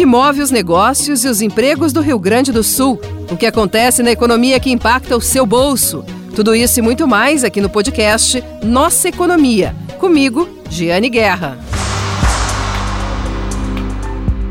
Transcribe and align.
que 0.00 0.06
move 0.06 0.40
os 0.40 0.50
negócios 0.50 1.26
e 1.26 1.28
os 1.28 1.42
empregos 1.42 1.92
do 1.92 2.00
Rio 2.00 2.18
Grande 2.18 2.50
do 2.50 2.64
Sul, 2.64 2.98
o 3.30 3.36
que 3.36 3.44
acontece 3.44 4.02
na 4.02 4.10
economia 4.10 4.58
que 4.58 4.70
impacta 4.70 5.14
o 5.14 5.20
seu 5.20 5.44
bolso. 5.44 6.02
Tudo 6.34 6.54
isso 6.54 6.78
e 6.78 6.82
muito 6.82 7.06
mais 7.06 7.44
aqui 7.44 7.60
no 7.60 7.68
podcast 7.68 8.42
Nossa 8.62 9.10
Economia. 9.10 9.76
Comigo, 9.98 10.48
Giane 10.70 11.10
Guerra. 11.10 11.58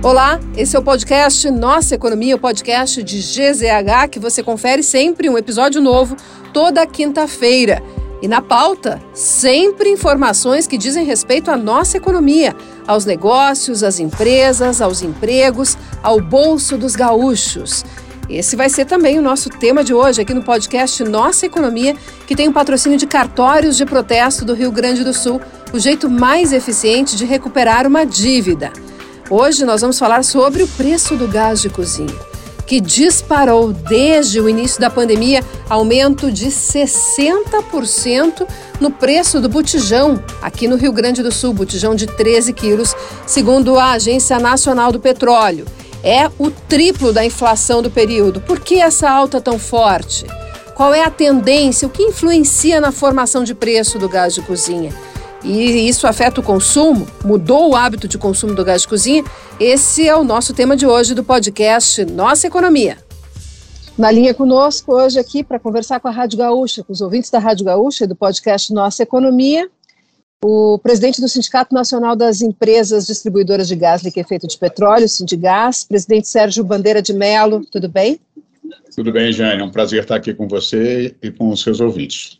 Olá, 0.04 0.39
esse 0.55 0.75
é 0.75 0.80
o 0.80 0.84
podcast 0.84 1.50
Nossa 1.50 1.95
Economia, 1.95 2.36
o 2.36 2.39
podcast 2.39 3.02
de 3.02 3.18
GZH, 3.18 4.07
que 4.11 4.20
você 4.20 4.43
confere 4.43 4.84
sempre 4.84 5.31
um 5.31 5.36
episódio 5.36 5.81
novo 5.81 6.16
toda 6.54 6.86
quinta-feira. 6.86 7.81
E 8.21 8.27
na 8.27 8.41
pauta, 8.41 9.02
sempre 9.13 9.89
informações 9.89 10.68
que 10.68 10.77
dizem 10.77 11.05
respeito 11.05 11.50
à 11.50 11.57
nossa 11.57 11.97
economia, 11.97 12.54
aos 12.90 13.06
negócios, 13.06 13.84
às 13.84 14.00
empresas, 14.00 14.82
aos 14.82 15.04
empregos, 15.04 15.77
ao 16.02 16.20
bolso 16.20 16.76
dos 16.76 16.96
gaúchos. 16.96 17.86
Esse 18.27 18.55
vai 18.55 18.68
ser 18.68 18.86
também 18.86 19.20
o 19.20 19.22
nosso 19.22 19.48
tema 19.48 19.84
de 19.84 19.94
hoje 19.94 20.22
aqui 20.22 20.34
no 20.34 20.41
podcast 20.41 21.04
Nossa 21.04 21.46
Economia, 21.46 21.96
que 22.26 22.36
tem 22.36 22.48
o 22.48 22.52
patrocínio 22.52 22.98
de 22.98 23.05
cartórios 23.05 23.77
de 23.77 23.86
protesto 23.86 24.44
do 24.44 24.55
Rio 24.55 24.72
Grande 24.72 25.04
do 25.04 25.13
Sul, 25.13 25.40
o 25.72 25.77
jeito 25.77 26.10
mais 26.10 26.52
eficiente 26.52 27.16
de 27.16 27.26
recuperar 27.26 27.86
uma 27.86 28.04
dívida. 28.04 28.73
Hoje 29.30 29.66
nós 29.66 29.82
vamos 29.82 29.99
falar 29.99 30.24
sobre 30.24 30.63
o 30.63 30.68
preço 30.68 31.16
do 31.16 31.27
gás 31.27 31.62
de 31.62 31.70
cozinha 31.70 32.29
que 32.70 32.80
disparou 32.80 33.73
desde 33.73 34.40
o 34.40 34.48
início 34.48 34.80
da 34.80 34.91
pandemia, 34.91 35.44
aumento 35.68 36.32
de 36.32 36.46
60% 36.50 38.48
no 38.80 38.91
preço 38.91 39.41
do 39.41 39.50
botijão 39.50 40.23
aqui 40.40 40.68
no 40.68 40.76
Rio 40.76 40.94
Grande 40.94 41.24
do 41.24 41.32
Sul, 41.32 41.52
botijão 41.52 41.96
de 41.96 42.05
13 42.05 42.54
quilos, 42.54 42.96
segundo 43.26 43.80
a 43.80 43.94
Agência 43.94 44.38
Nacional 44.38 44.91
do 44.91 45.00
Petróleo. 45.00 45.66
É 46.04 46.30
o 46.38 46.52
triplo 46.52 47.12
da 47.12 47.26
inflação 47.26 47.82
do 47.82 47.90
período. 47.90 48.40
Por 48.40 48.60
que 48.60 48.80
essa 48.80 49.10
alta 49.10 49.41
tão 49.41 49.58
forte? 49.58 50.27
Qual 50.76 50.93
é 50.93 51.04
a 51.04 51.10
tendência? 51.10 51.88
O 51.88 51.91
que 51.91 52.04
influencia 52.04 52.80
na 52.80 52.91
formação 52.91 53.43
de 53.43 53.55
preço 53.55 53.98
do 53.98 54.08
gás 54.08 54.36
de 54.36 54.43
cozinha? 54.43 54.93
E 55.43 55.87
isso 55.87 56.05
afeta 56.07 56.41
o 56.41 56.43
consumo, 56.43 57.07
mudou 57.23 57.70
o 57.70 57.76
hábito 57.76 58.07
de 58.07 58.18
consumo 58.18 58.54
do 58.54 58.65
gás 58.65 58.82
de 58.82 58.87
cozinha, 58.87 59.23
esse 59.59 60.07
é 60.07 60.15
o 60.15 60.23
nosso 60.23 60.54
tema 60.54 60.76
de 60.76 60.85
hoje 60.85 61.13
do 61.13 61.23
podcast 61.23 62.04
Nossa 62.05 62.48
Economia. 62.48 62.98
Na 63.98 64.09
linha 64.12 64.34
conosco 64.34 64.94
hoje 64.94 65.19
aqui 65.19 65.44
para 65.44 65.59
conversar 65.59 66.00
com 66.00 66.07
a 66.07 66.12
Rádio 66.12 66.38
Gaúcha, 66.38 66.84
com 66.84 66.94
os 66.94 67.01
ouvintes 67.01 67.29
da 67.29 67.40
Rádio 67.40 67.66
Gaúcha 67.66 68.06
e 68.06 68.07
do 68.07 68.16
podcast 68.16 68.73
Nossa 68.73 69.03
Economia, 69.03 69.69
o 70.41 70.79
presidente 70.79 71.19
do 71.19 71.28
Sindicato 71.28 71.75
Nacional 71.75 72.16
das 72.16 72.41
Empresas 72.41 73.06
Distribuidoras 73.06 73.68
de 73.68 73.75
Gás 73.75 74.01
Liquefeito 74.01 74.47
de 74.47 74.57
Petróleo, 74.57 75.09
Sindigás, 75.09 75.84
presidente 75.84 76.29
Sérgio 76.29 76.63
Bandeira 76.63 77.01
de 77.01 77.12
Melo, 77.12 77.66
tudo 77.69 77.90
bem? 77.90 78.19
Tudo 78.96 79.12
bem, 79.12 79.34
Jane, 79.34 79.62
é 79.62 79.66
um 79.66 79.69
prazer 79.69 80.03
estar 80.03 80.16
aqui 80.16 80.34
com 80.34 80.47
você 80.47 81.13
e 81.22 81.29
com 81.29 81.50
os 81.50 81.62
seus 81.62 81.81
ouvintes. 81.81 82.38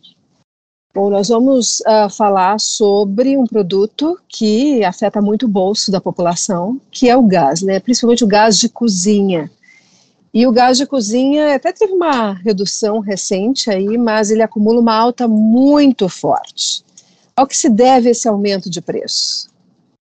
Bom, 0.92 1.10
nós 1.12 1.28
vamos 1.28 1.82
uh, 1.82 2.10
falar 2.10 2.60
sobre 2.60 3.38
um 3.38 3.46
produto 3.46 4.20
que 4.28 4.84
afeta 4.84 5.22
muito 5.22 5.46
o 5.46 5.50
bolso 5.50 5.92
da 5.92 6.02
população, 6.02 6.82
que 6.90 7.08
é 7.08 7.16
o 7.16 7.22
gás, 7.22 7.62
né? 7.62 7.80
principalmente 7.80 8.24
o 8.24 8.28
gás 8.28 8.58
de 8.58 8.68
cozinha. 8.68 9.52
E 10.34 10.48
o 10.48 10.52
gás 10.52 10.78
de 10.78 10.88
cozinha 10.88 11.56
até 11.56 11.72
teve 11.72 11.94
uma 11.94 12.34
redução 12.34 13.00
recente 13.00 13.70
aí, 13.70 13.98
mas 14.00 14.32
ele 14.32 14.42
acumula 14.42 14.80
uma 14.80 14.96
alta 14.96 15.28
muito 15.28 16.10
forte. 16.10 16.84
Ao 17.36 17.46
que 17.46 17.56
se 17.56 17.70
deve 17.70 18.10
esse 18.10 18.28
aumento 18.28 18.68
de 18.70 18.82
preço? 18.82 19.48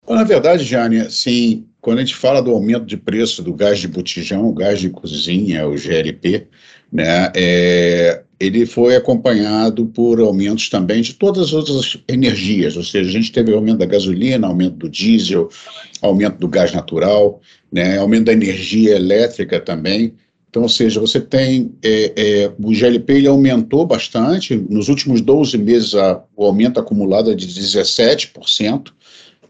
Na 0.09 0.23
verdade, 0.23 0.65
Jane, 0.65 1.11
sim, 1.11 1.67
quando 1.81 1.99
a 1.99 2.01
gente 2.03 2.15
fala 2.15 2.41
do 2.41 2.53
aumento 2.53 2.87
de 2.87 2.97
preço 2.97 3.43
do 3.43 3.53
gás 3.53 3.81
de 3.81 3.89
botijão, 3.89 4.49
o 4.49 4.53
gás 4.53 4.79
de 4.79 4.89
cozinha, 4.89 5.69
o 5.69 5.77
GLP, 5.77 6.47
né, 6.93 7.31
é, 7.35 8.23
ele 8.39 8.67
foi 8.67 8.97
acompanhado 8.97 9.87
por 9.87 10.21
aumentos 10.21 10.69
também 10.69 11.01
de 11.01 11.15
todas 11.15 11.45
as 11.49 11.53
outras 11.53 11.97
energias, 12.07 12.77
ou 12.77 12.85
seja, 12.85 13.09
a 13.09 13.13
gente 13.13 13.33
teve 13.33 13.53
aumento 13.53 13.79
da 13.79 13.87
gasolina, 13.87 14.47
aumento 14.47 14.77
do 14.77 14.91
diesel, 14.91 15.49
aumento 16.03 16.39
do 16.39 16.49
gás 16.49 16.73
natural, 16.73 17.41
né, 17.73 17.99
aumento 17.99 18.27
da 18.27 18.33
energia 18.33 18.95
elétrica 18.95 19.59
também. 19.59 20.15
Então, 20.51 20.63
ou 20.63 20.69
seja, 20.69 21.01
você 21.01 21.21
tem 21.21 21.73
é, 21.83 22.13
é, 22.17 22.53
o 22.59 22.73
GLP 22.73 23.15
ele 23.15 23.29
aumentou 23.29 23.87
bastante, 23.87 24.55
nos 24.55 24.89
últimos 24.89 25.21
12 25.21 25.57
meses 25.59 25.95
a, 25.95 26.23
o 26.37 26.45
aumento 26.45 26.79
acumulado 26.79 27.31
é 27.31 27.35
de 27.35 27.47
17%, 27.47 28.93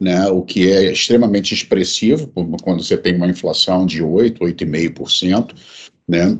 né, 0.00 0.28
o 0.28 0.43
que 0.43 0.71
é 0.71 0.93
extremamente 0.93 1.55
expressivo 1.55 2.31
quando 2.62 2.84
você 2.84 2.97
tem 2.97 3.16
uma 3.16 3.28
inflação 3.28 3.84
de 3.87 4.03
8, 4.03 4.44
8,5%, 4.44 5.55
né, 6.06 6.39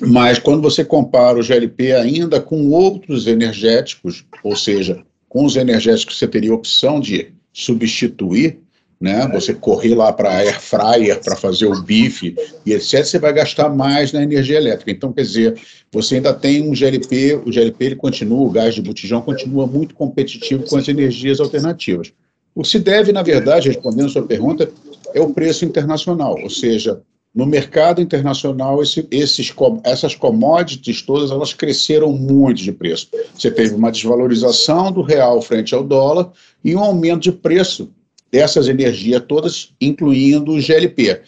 mas 0.00 0.38
quando 0.38 0.62
você 0.62 0.84
compara 0.84 1.38
o 1.38 1.42
GLP 1.42 1.92
ainda 1.92 2.40
com 2.40 2.70
outros 2.70 3.26
energéticos, 3.26 4.24
ou 4.42 4.56
seja, 4.56 5.02
com 5.28 5.44
os 5.44 5.56
energéticos 5.56 6.14
que 6.14 6.18
você 6.18 6.28
teria 6.28 6.54
opção 6.54 7.00
de 7.00 7.32
substituir, 7.52 8.58
né? 9.00 9.28
Você 9.32 9.52
correr 9.52 9.94
lá 9.94 10.12
para 10.12 10.30
air 10.30 10.60
fryer 10.60 11.20
para 11.22 11.36
fazer 11.36 11.66
o 11.66 11.82
bife 11.82 12.34
e 12.64 12.72
etc, 12.72 13.04
você 13.04 13.18
vai 13.18 13.32
gastar 13.32 13.68
mais 13.68 14.12
na 14.12 14.22
energia 14.22 14.56
elétrica. 14.56 14.90
Então, 14.90 15.12
quer 15.12 15.22
dizer, 15.22 15.60
você 15.92 16.16
ainda 16.16 16.32
tem 16.32 16.62
um 16.62 16.74
GLP, 16.74 17.34
o 17.44 17.52
GLP 17.52 17.84
ele 17.84 17.96
continua, 17.96 18.46
o 18.46 18.50
gás 18.50 18.74
de 18.74 18.82
botijão 18.82 19.20
continua 19.20 19.66
muito 19.66 19.94
competitivo 19.94 20.64
com 20.64 20.76
as 20.76 20.88
energias 20.88 21.40
alternativas. 21.40 22.12
O 22.54 22.62
que 22.62 22.68
se 22.68 22.78
deve, 22.78 23.12
na 23.12 23.22
verdade, 23.22 23.68
respondendo 23.68 24.06
a 24.06 24.10
sua 24.10 24.22
pergunta, 24.22 24.70
é 25.14 25.20
o 25.20 25.32
preço 25.32 25.64
internacional, 25.64 26.38
ou 26.42 26.48
seja, 26.48 27.00
no 27.36 27.44
mercado 27.44 28.00
internacional, 28.00 28.82
esse, 28.82 29.06
esses, 29.10 29.54
essas 29.84 30.14
commodities 30.14 31.02
todas 31.02 31.30
elas 31.30 31.52
cresceram 31.52 32.10
muito 32.10 32.62
de 32.62 32.72
preço. 32.72 33.10
Você 33.34 33.50
teve 33.50 33.74
uma 33.74 33.92
desvalorização 33.92 34.90
do 34.90 35.02
real 35.02 35.42
frente 35.42 35.74
ao 35.74 35.84
dólar 35.84 36.32
e 36.64 36.74
um 36.74 36.78
aumento 36.78 37.24
de 37.24 37.32
preço 37.32 37.90
dessas 38.32 38.68
energias 38.68 39.22
todas, 39.28 39.70
incluindo 39.78 40.52
o 40.52 40.60
GLP. 40.62 41.20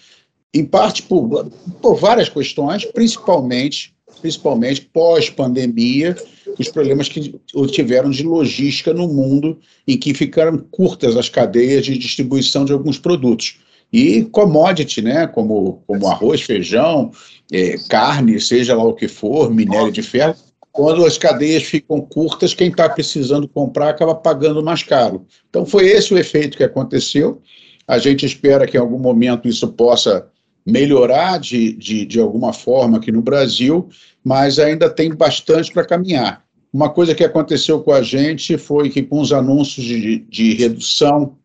Em 0.54 0.64
parte 0.64 1.02
por, 1.02 1.50
por 1.82 1.96
várias 1.96 2.30
questões, 2.30 2.86
principalmente, 2.86 3.94
principalmente 4.22 4.88
pós-pandemia, 4.90 6.16
os 6.58 6.69
problemas 6.69 7.10
que 7.10 7.38
tiveram 7.70 8.08
de 8.08 8.22
logística 8.22 8.94
no 8.94 9.06
mundo, 9.06 9.58
em 9.86 9.98
que 9.98 10.14
ficaram 10.14 10.56
curtas 10.70 11.19
as 11.19 11.28
cadeias 11.28 11.84
de 11.84 11.98
distribuição 11.98 12.64
de 12.64 12.72
alguns 12.72 12.98
produtos 12.98 13.58
e 13.93 14.25
commodity, 14.25 15.03
né, 15.03 15.26
como, 15.26 15.82
como 15.87 16.06
arroz, 16.09 16.43
feijão, 16.43 17.10
é, 17.53 17.76
carne, 17.88 18.41
seja 18.41 18.76
lá 18.76 18.84
o 18.84 18.94
que 18.94 19.09
for, 19.09 19.50
minério 19.50 19.91
de 19.91 20.03
ferro, 20.03 20.34
quando 20.71 21.04
as 21.04 21.19
cadeias 21.19 21.65
ficam 21.65 22.00
curtas, 22.00 22.54
quem 22.54 22.69
está 22.69 22.88
precisando 22.88 23.49
comprar 23.49 23.88
acaba 23.88 24.15
pagando 24.15 24.62
mais 24.62 24.82
caro. 24.82 25.26
Então 25.49 25.66
foi 25.66 25.87
esse 25.87 26.12
o 26.15 26.19
efeito 26.19 26.56
que 26.56 26.62
aconteceu. 26.62 27.41
A 27.87 27.99
gente 27.99 28.25
espera 28.25 28.66
que 28.66 28.76
em 28.76 28.81
algum 28.81 28.99
momento 28.99 29.49
isso 29.49 29.66
possa 29.69 30.28
melhorar 30.65 31.38
de, 31.38 31.72
de, 31.72 32.05
de 32.05 32.20
alguma 32.20 32.53
forma 32.53 32.99
aqui 32.99 33.10
no 33.10 33.22
Brasil, 33.22 33.88
mas 34.22 34.59
ainda 34.59 34.91
tem 34.91 35.12
bastante 35.15 35.72
para 35.72 35.84
caminhar. 35.84 36.44
Uma 36.70 36.91
coisa 36.91 37.15
que 37.15 37.25
aconteceu 37.25 37.81
com 37.81 37.93
a 37.93 38.03
gente 38.03 38.59
foi 38.59 38.91
que 38.91 39.03
com 39.03 39.20
os 39.20 39.32
anúncios 39.32 39.87
de, 39.87 40.19
de 40.28 40.55
redução 40.55 41.38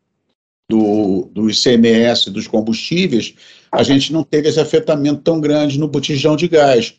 do, 0.69 1.29
do 1.31 1.49
ICMS 1.49 2.29
dos 2.29 2.47
combustíveis, 2.47 3.35
a 3.71 3.83
gente 3.83 4.13
não 4.13 4.23
teve 4.23 4.47
esse 4.47 4.59
afetamento 4.59 5.21
tão 5.21 5.41
grande 5.41 5.79
no 5.79 5.87
botijão 5.87 6.35
de 6.35 6.47
gás. 6.47 6.95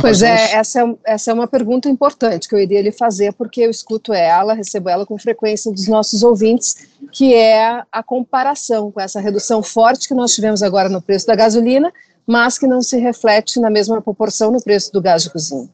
pois 0.00 0.22
é, 0.22 0.54
essa 0.54 0.80
é, 0.80 0.94
essa 1.04 1.30
é 1.30 1.34
uma 1.34 1.46
pergunta 1.46 1.88
importante 1.88 2.48
que 2.48 2.54
eu 2.54 2.58
iria 2.58 2.80
lhe 2.80 2.92
fazer, 2.92 3.32
porque 3.34 3.60
eu 3.60 3.70
escuto 3.70 4.12
ela, 4.12 4.54
recebo 4.54 4.88
ela 4.88 5.04
com 5.04 5.18
frequência 5.18 5.70
dos 5.70 5.86
nossos 5.86 6.22
ouvintes, 6.22 6.88
que 7.12 7.34
é 7.34 7.82
a 7.92 8.02
comparação 8.02 8.90
com 8.90 9.00
essa 9.00 9.20
redução 9.20 9.62
forte 9.62 10.08
que 10.08 10.14
nós 10.14 10.34
tivemos 10.34 10.62
agora 10.62 10.88
no 10.88 11.02
preço 11.02 11.26
da 11.26 11.34
gasolina, 11.34 11.92
mas 12.26 12.58
que 12.58 12.66
não 12.66 12.82
se 12.82 12.98
reflete 12.98 13.60
na 13.60 13.70
mesma 13.70 14.00
proporção 14.02 14.50
no 14.50 14.62
preço 14.62 14.92
do 14.92 15.00
gás 15.00 15.22
de 15.22 15.30
cozinha. 15.30 15.68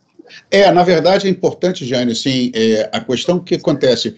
É, 0.51 0.71
na 0.71 0.83
verdade 0.83 1.27
é 1.27 1.31
importante, 1.31 1.87
Jane, 1.87 2.13
assim, 2.13 2.51
é, 2.55 2.89
a 2.93 3.01
questão 3.01 3.39
que 3.39 3.55
acontece, 3.55 4.17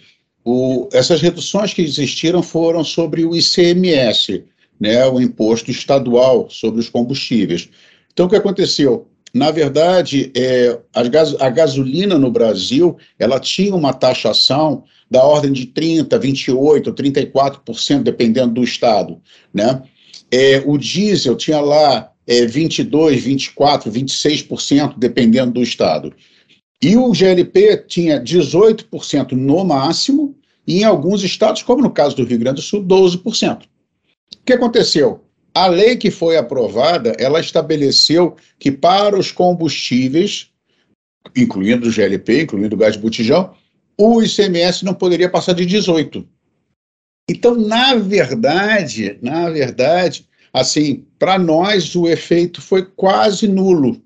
o, 0.49 0.87
essas 0.93 1.21
reduções 1.21 1.73
que 1.73 1.81
existiram 1.81 2.41
foram 2.41 2.81
sobre 2.81 3.25
o 3.25 3.35
ICMS, 3.35 4.45
né, 4.79 5.05
o 5.05 5.19
imposto 5.19 5.69
estadual 5.69 6.49
sobre 6.49 6.79
os 6.79 6.89
combustíveis. 6.89 7.67
Então, 8.13 8.27
o 8.27 8.29
que 8.29 8.35
aconteceu? 8.37 9.09
Na 9.33 9.51
verdade, 9.51 10.31
é, 10.33 10.79
a, 10.95 11.01
a 11.45 11.49
gasolina 11.49 12.17
no 12.17 12.31
Brasil 12.31 12.95
ela 13.19 13.41
tinha 13.41 13.75
uma 13.75 13.91
taxação 13.91 14.85
da 15.11 15.21
ordem 15.21 15.51
de 15.51 15.67
30%, 15.67 16.17
28%, 16.17 16.93
34%, 16.93 18.03
dependendo 18.03 18.53
do 18.53 18.63
estado. 18.63 19.19
Né? 19.53 19.83
É, 20.31 20.63
o 20.65 20.77
diesel 20.77 21.35
tinha 21.35 21.59
lá 21.59 22.09
é, 22.25 22.45
22%, 22.45 22.89
24%, 22.89 23.91
26%, 23.91 24.93
dependendo 24.97 25.51
do 25.51 25.61
estado. 25.61 26.13
E 26.81 26.95
o 26.95 27.11
GLP 27.11 27.83
tinha 27.85 28.23
18% 28.23 29.33
no 29.33 29.65
máximo, 29.65 30.36
e 30.67 30.81
em 30.81 30.83
alguns 30.83 31.23
estados, 31.23 31.63
como 31.63 31.81
no 31.81 31.89
caso 31.89 32.15
do 32.15 32.25
Rio 32.25 32.39
Grande 32.39 32.57
do 32.57 32.61
Sul, 32.61 32.83
12%. 32.83 33.63
O 33.63 33.67
que 34.45 34.53
aconteceu? 34.53 35.23
a 35.57 35.65
lei 35.65 35.95
que 35.95 36.11
foi 36.11 36.37
aprovada, 36.37 37.15
ela 37.17 37.39
estabeleceu 37.39 38.35
que 38.59 38.71
para 38.71 39.17
os 39.17 39.31
combustíveis, 39.31 40.51
incluindo 41.35 41.87
o 41.87 41.91
GLP, 41.91 42.43
incluindo 42.43 42.75
o 42.75 42.77
gás 42.77 42.93
de 42.93 42.99
botijão, 42.99 43.55
o 43.97 44.21
ICMS 44.21 44.85
não 44.85 44.93
poderia 44.93 45.27
passar 45.27 45.53
de 45.53 45.65
18. 45.65 46.23
Então, 47.27 47.55
na 47.55 47.95
verdade, 47.95 49.17
na 49.19 49.49
verdade, 49.49 50.27
assim, 50.53 51.05
para 51.17 51.39
nós 51.39 51.95
o 51.95 52.07
efeito 52.07 52.61
foi 52.61 52.85
quase 52.85 53.47
nulo, 53.47 53.99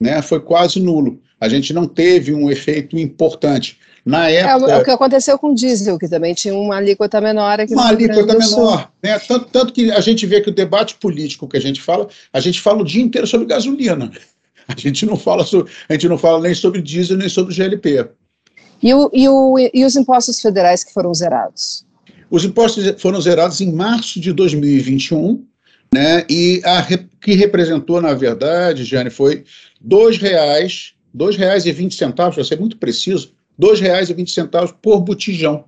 né? 0.00 0.22
Foi 0.22 0.40
quase 0.40 0.80
nulo. 0.80 1.20
A 1.38 1.50
gente 1.50 1.74
não 1.74 1.86
teve 1.86 2.32
um 2.32 2.50
efeito 2.50 2.98
importante. 2.98 3.78
Na 4.04 4.28
época, 4.28 4.70
é, 4.70 4.78
o 4.78 4.84
que 4.84 4.90
aconteceu 4.90 5.38
com 5.38 5.52
o 5.52 5.54
diesel, 5.54 5.98
que 5.98 6.06
também 6.06 6.34
tinha 6.34 6.54
uma 6.54 6.76
alíquota 6.76 7.22
menor 7.22 7.58
aqui 7.58 7.72
Uma 7.72 7.88
alíquota 7.88 8.36
menor. 8.36 8.90
Né? 9.02 9.18
Tanto, 9.18 9.46
tanto 9.46 9.72
que 9.72 9.90
a 9.90 10.00
gente 10.00 10.26
vê 10.26 10.42
que 10.42 10.50
o 10.50 10.54
debate 10.54 10.96
político 10.96 11.48
que 11.48 11.56
a 11.56 11.60
gente 11.60 11.80
fala, 11.80 12.08
a 12.30 12.38
gente 12.38 12.60
fala 12.60 12.82
o 12.82 12.84
dia 12.84 13.02
inteiro 13.02 13.26
sobre 13.26 13.46
gasolina. 13.46 14.10
A 14.66 14.74
gente 14.80 15.04
não 15.04 15.14
fala, 15.14 15.44
sobre, 15.44 15.70
a 15.90 15.92
gente 15.92 16.08
não 16.08 16.16
fala 16.16 16.40
nem 16.40 16.54
sobre 16.54 16.80
diesel, 16.80 17.18
nem 17.18 17.28
sobre 17.28 17.54
GLP. 17.54 18.08
E, 18.82 18.94
o, 18.94 19.10
e, 19.12 19.28
o, 19.28 19.58
e 19.58 19.84
os 19.84 19.94
impostos 19.94 20.40
federais 20.40 20.82
que 20.82 20.90
foram 20.90 21.12
zerados? 21.12 21.84
Os 22.30 22.46
impostos 22.46 22.82
foram 22.98 23.20
zerados 23.20 23.60
em 23.60 23.70
março 23.70 24.18
de 24.18 24.32
2021, 24.32 25.44
né? 25.92 26.24
E 26.30 26.62
a 26.64 26.82
que 27.20 27.34
representou, 27.34 28.00
na 28.00 28.14
verdade, 28.14 28.84
Jane, 28.84 29.10
foi 29.10 29.44
R$ 29.86 30.18
R$ 30.18 31.36
reais 31.36 31.66
e 31.66 31.72
vinte 31.72 31.94
centavos, 31.94 32.34
para 32.34 32.44
ser 32.44 32.58
muito 32.58 32.78
preciso, 32.78 33.33
R$ 33.60 33.68
2,20 33.68 34.74
por 34.80 35.00
botijão. 35.00 35.64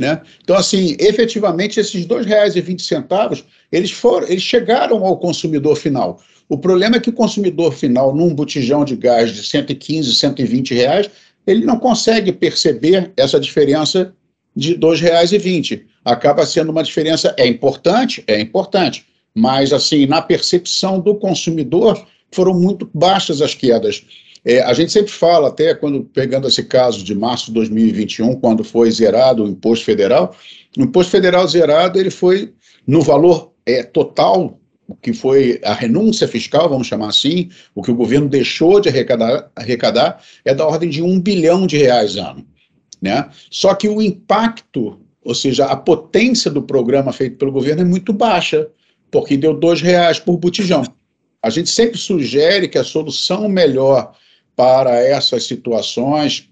Né? 0.00 0.22
Então, 0.42 0.56
assim, 0.56 0.96
efetivamente, 1.00 1.80
esses 1.80 2.06
R$ 2.06 2.08
2,20, 2.08 3.44
eles, 3.72 3.90
foram, 3.90 4.28
eles 4.28 4.42
chegaram 4.42 5.04
ao 5.04 5.18
consumidor 5.18 5.76
final. 5.76 6.22
O 6.48 6.56
problema 6.56 6.96
é 6.96 7.00
que 7.00 7.10
o 7.10 7.12
consumidor 7.12 7.72
final, 7.72 8.14
num 8.14 8.34
botijão 8.34 8.84
de 8.84 8.96
gás 8.96 9.32
de 9.32 9.42
115, 9.42 10.14
120 10.14 10.74
reais, 10.74 11.10
ele 11.46 11.64
não 11.64 11.78
consegue 11.78 12.32
perceber 12.32 13.12
essa 13.16 13.40
diferença 13.40 14.14
de 14.54 14.74
R$ 14.74 14.78
2,20. 14.78 15.82
Acaba 16.04 16.46
sendo 16.46 16.70
uma 16.70 16.82
diferença, 16.82 17.34
é 17.36 17.46
importante? 17.46 18.22
É 18.26 18.40
importante, 18.40 19.04
mas, 19.34 19.72
assim, 19.72 20.06
na 20.06 20.22
percepção 20.22 21.00
do 21.00 21.14
consumidor, 21.16 22.06
foram 22.32 22.54
muito 22.54 22.88
baixas 22.94 23.42
as 23.42 23.54
quedas. 23.54 24.04
É, 24.44 24.60
a 24.62 24.72
gente 24.72 24.92
sempre 24.92 25.12
fala, 25.12 25.48
até 25.48 25.74
quando 25.74 26.04
pegando 26.04 26.48
esse 26.48 26.64
caso 26.64 27.02
de 27.02 27.14
março 27.14 27.46
de 27.46 27.52
2021, 27.52 28.36
quando 28.40 28.62
foi 28.62 28.90
zerado 28.90 29.44
o 29.44 29.48
imposto 29.48 29.84
federal, 29.84 30.34
o 30.76 30.82
imposto 30.82 31.10
federal 31.10 31.46
zerado 31.46 31.98
ele 31.98 32.10
foi 32.10 32.52
no 32.86 33.02
valor 33.02 33.52
é, 33.66 33.82
total, 33.82 34.58
que 35.02 35.12
foi 35.12 35.60
a 35.62 35.74
renúncia 35.74 36.26
fiscal, 36.26 36.68
vamos 36.68 36.86
chamar 36.86 37.08
assim, 37.08 37.50
o 37.74 37.82
que 37.82 37.90
o 37.90 37.94
governo 37.94 38.28
deixou 38.28 38.80
de 38.80 38.88
arrecadar, 38.88 39.50
arrecadar 39.54 40.22
é 40.44 40.54
da 40.54 40.66
ordem 40.66 40.88
de 40.88 41.02
um 41.02 41.20
bilhão 41.20 41.66
de 41.66 41.76
reais 41.76 42.16
ano. 42.16 42.46
Né? 43.00 43.28
Só 43.50 43.74
que 43.74 43.88
o 43.88 44.00
impacto, 44.00 44.98
ou 45.22 45.34
seja, 45.34 45.66
a 45.66 45.76
potência 45.76 46.50
do 46.50 46.62
programa 46.62 47.12
feito 47.12 47.36
pelo 47.36 47.52
governo 47.52 47.82
é 47.82 47.84
muito 47.84 48.12
baixa, 48.12 48.68
porque 49.10 49.36
deu 49.36 49.54
dois 49.54 49.82
reais 49.82 50.18
por 50.18 50.36
botijão. 50.36 50.82
A 51.42 51.50
gente 51.50 51.70
sempre 51.70 51.98
sugere 51.98 52.68
que 52.68 52.78
a 52.78 52.84
solução 52.84 53.48
melhor 53.48 54.12
para 54.58 54.96
essas 54.96 55.44
situações 55.44 56.48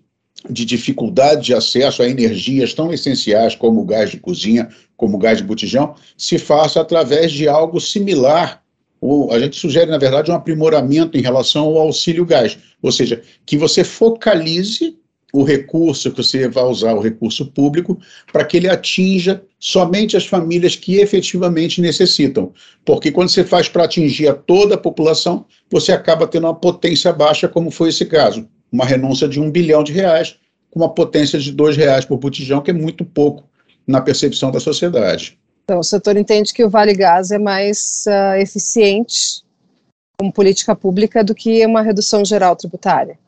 de 0.49 0.65
dificuldade 0.65 1.47
de 1.47 1.55
acesso 1.55 2.05
a 2.05 2.09
energias 2.09 2.73
tão 2.73 2.93
essenciais 2.93 3.57
como 3.57 3.81
o 3.81 3.85
gás 3.85 4.13
de 4.13 4.21
cozinha, 4.21 4.69
como 4.97 5.17
o 5.17 5.19
gás 5.19 5.39
de 5.39 5.45
botijão, 5.45 5.97
se 6.17 6.39
faça 6.39 6.81
através 6.81 7.33
de 7.33 7.49
algo 7.49 7.81
similar. 7.81 8.63
Ou 9.01 9.33
a 9.33 9.41
gente 9.41 9.57
sugere, 9.57 9.91
na 9.91 9.99
verdade, 9.99 10.31
um 10.31 10.37
aprimoramento 10.37 11.19
em 11.19 11.21
relação 11.21 11.65
ao 11.65 11.79
auxílio 11.79 12.25
gás, 12.25 12.57
ou 12.81 12.93
seja, 12.93 13.21
que 13.45 13.59
você 13.59 13.83
focalize 13.83 14.97
o 15.37 15.45
recurso 15.45 16.11
que 16.11 16.23
você 16.23 16.49
vai 16.49 16.65
usar, 16.65 16.95
o 16.95 17.01
recurso 17.01 17.45
público, 17.45 17.99
para 18.33 18.43
que 18.43 18.57
ele 18.57 18.71
atinja 18.71 19.43
somente 19.61 20.17
as 20.17 20.25
famílias 20.25 20.75
que 20.75 20.97
efetivamente 20.97 21.79
necessitam. 21.79 22.55
Porque 22.87 23.13
quando 23.13 23.29
você 23.29 23.45
faz 23.45 23.69
para 23.69 23.85
atingir 23.85 24.29
a 24.29 24.35
toda 24.35 24.77
a 24.77 24.79
população, 24.79 25.45
você 25.71 25.93
acaba 25.93 26.27
tendo 26.27 26.47
uma 26.47 26.55
potência 26.55 27.13
baixa, 27.13 27.49
como 27.49 27.71
foi 27.71 27.91
esse 27.91 28.07
caso. 28.07 28.49
Uma 28.73 28.87
renúncia 28.87 29.29
de 29.29 29.39
um 29.39 29.51
bilhão 29.51 29.85
de 29.85 29.93
reais, 29.93 30.37
com 30.71 30.81
uma 30.81 30.89
potência 30.89 31.39
de 31.39 31.53
dois 31.53 31.77
reais 31.77 32.07
por 32.07 32.17
botijão, 32.17 32.63
que 32.63 32.71
é 32.71 32.75
muito 32.75 33.05
pouco 33.05 33.45
na 33.87 34.01
percepção 34.01 34.51
da 34.51 34.59
sociedade. 34.59 35.39
Então, 35.65 35.81
o 35.81 35.85
setor 35.85 36.17
entende 36.17 36.55
que 36.55 36.65
o 36.65 36.71
Vale 36.71 36.95
Gás 36.95 37.31
é 37.31 37.39
mais 37.39 38.05
uh, 38.07 38.41
eficiente 38.41 39.45
como 40.19 40.33
política 40.33 40.75
pública 40.75 41.23
do 41.23 41.35
que 41.35 41.67
uma 41.67 41.83
redução 41.83 42.25
geral 42.25 42.57
tributária. 42.57 43.19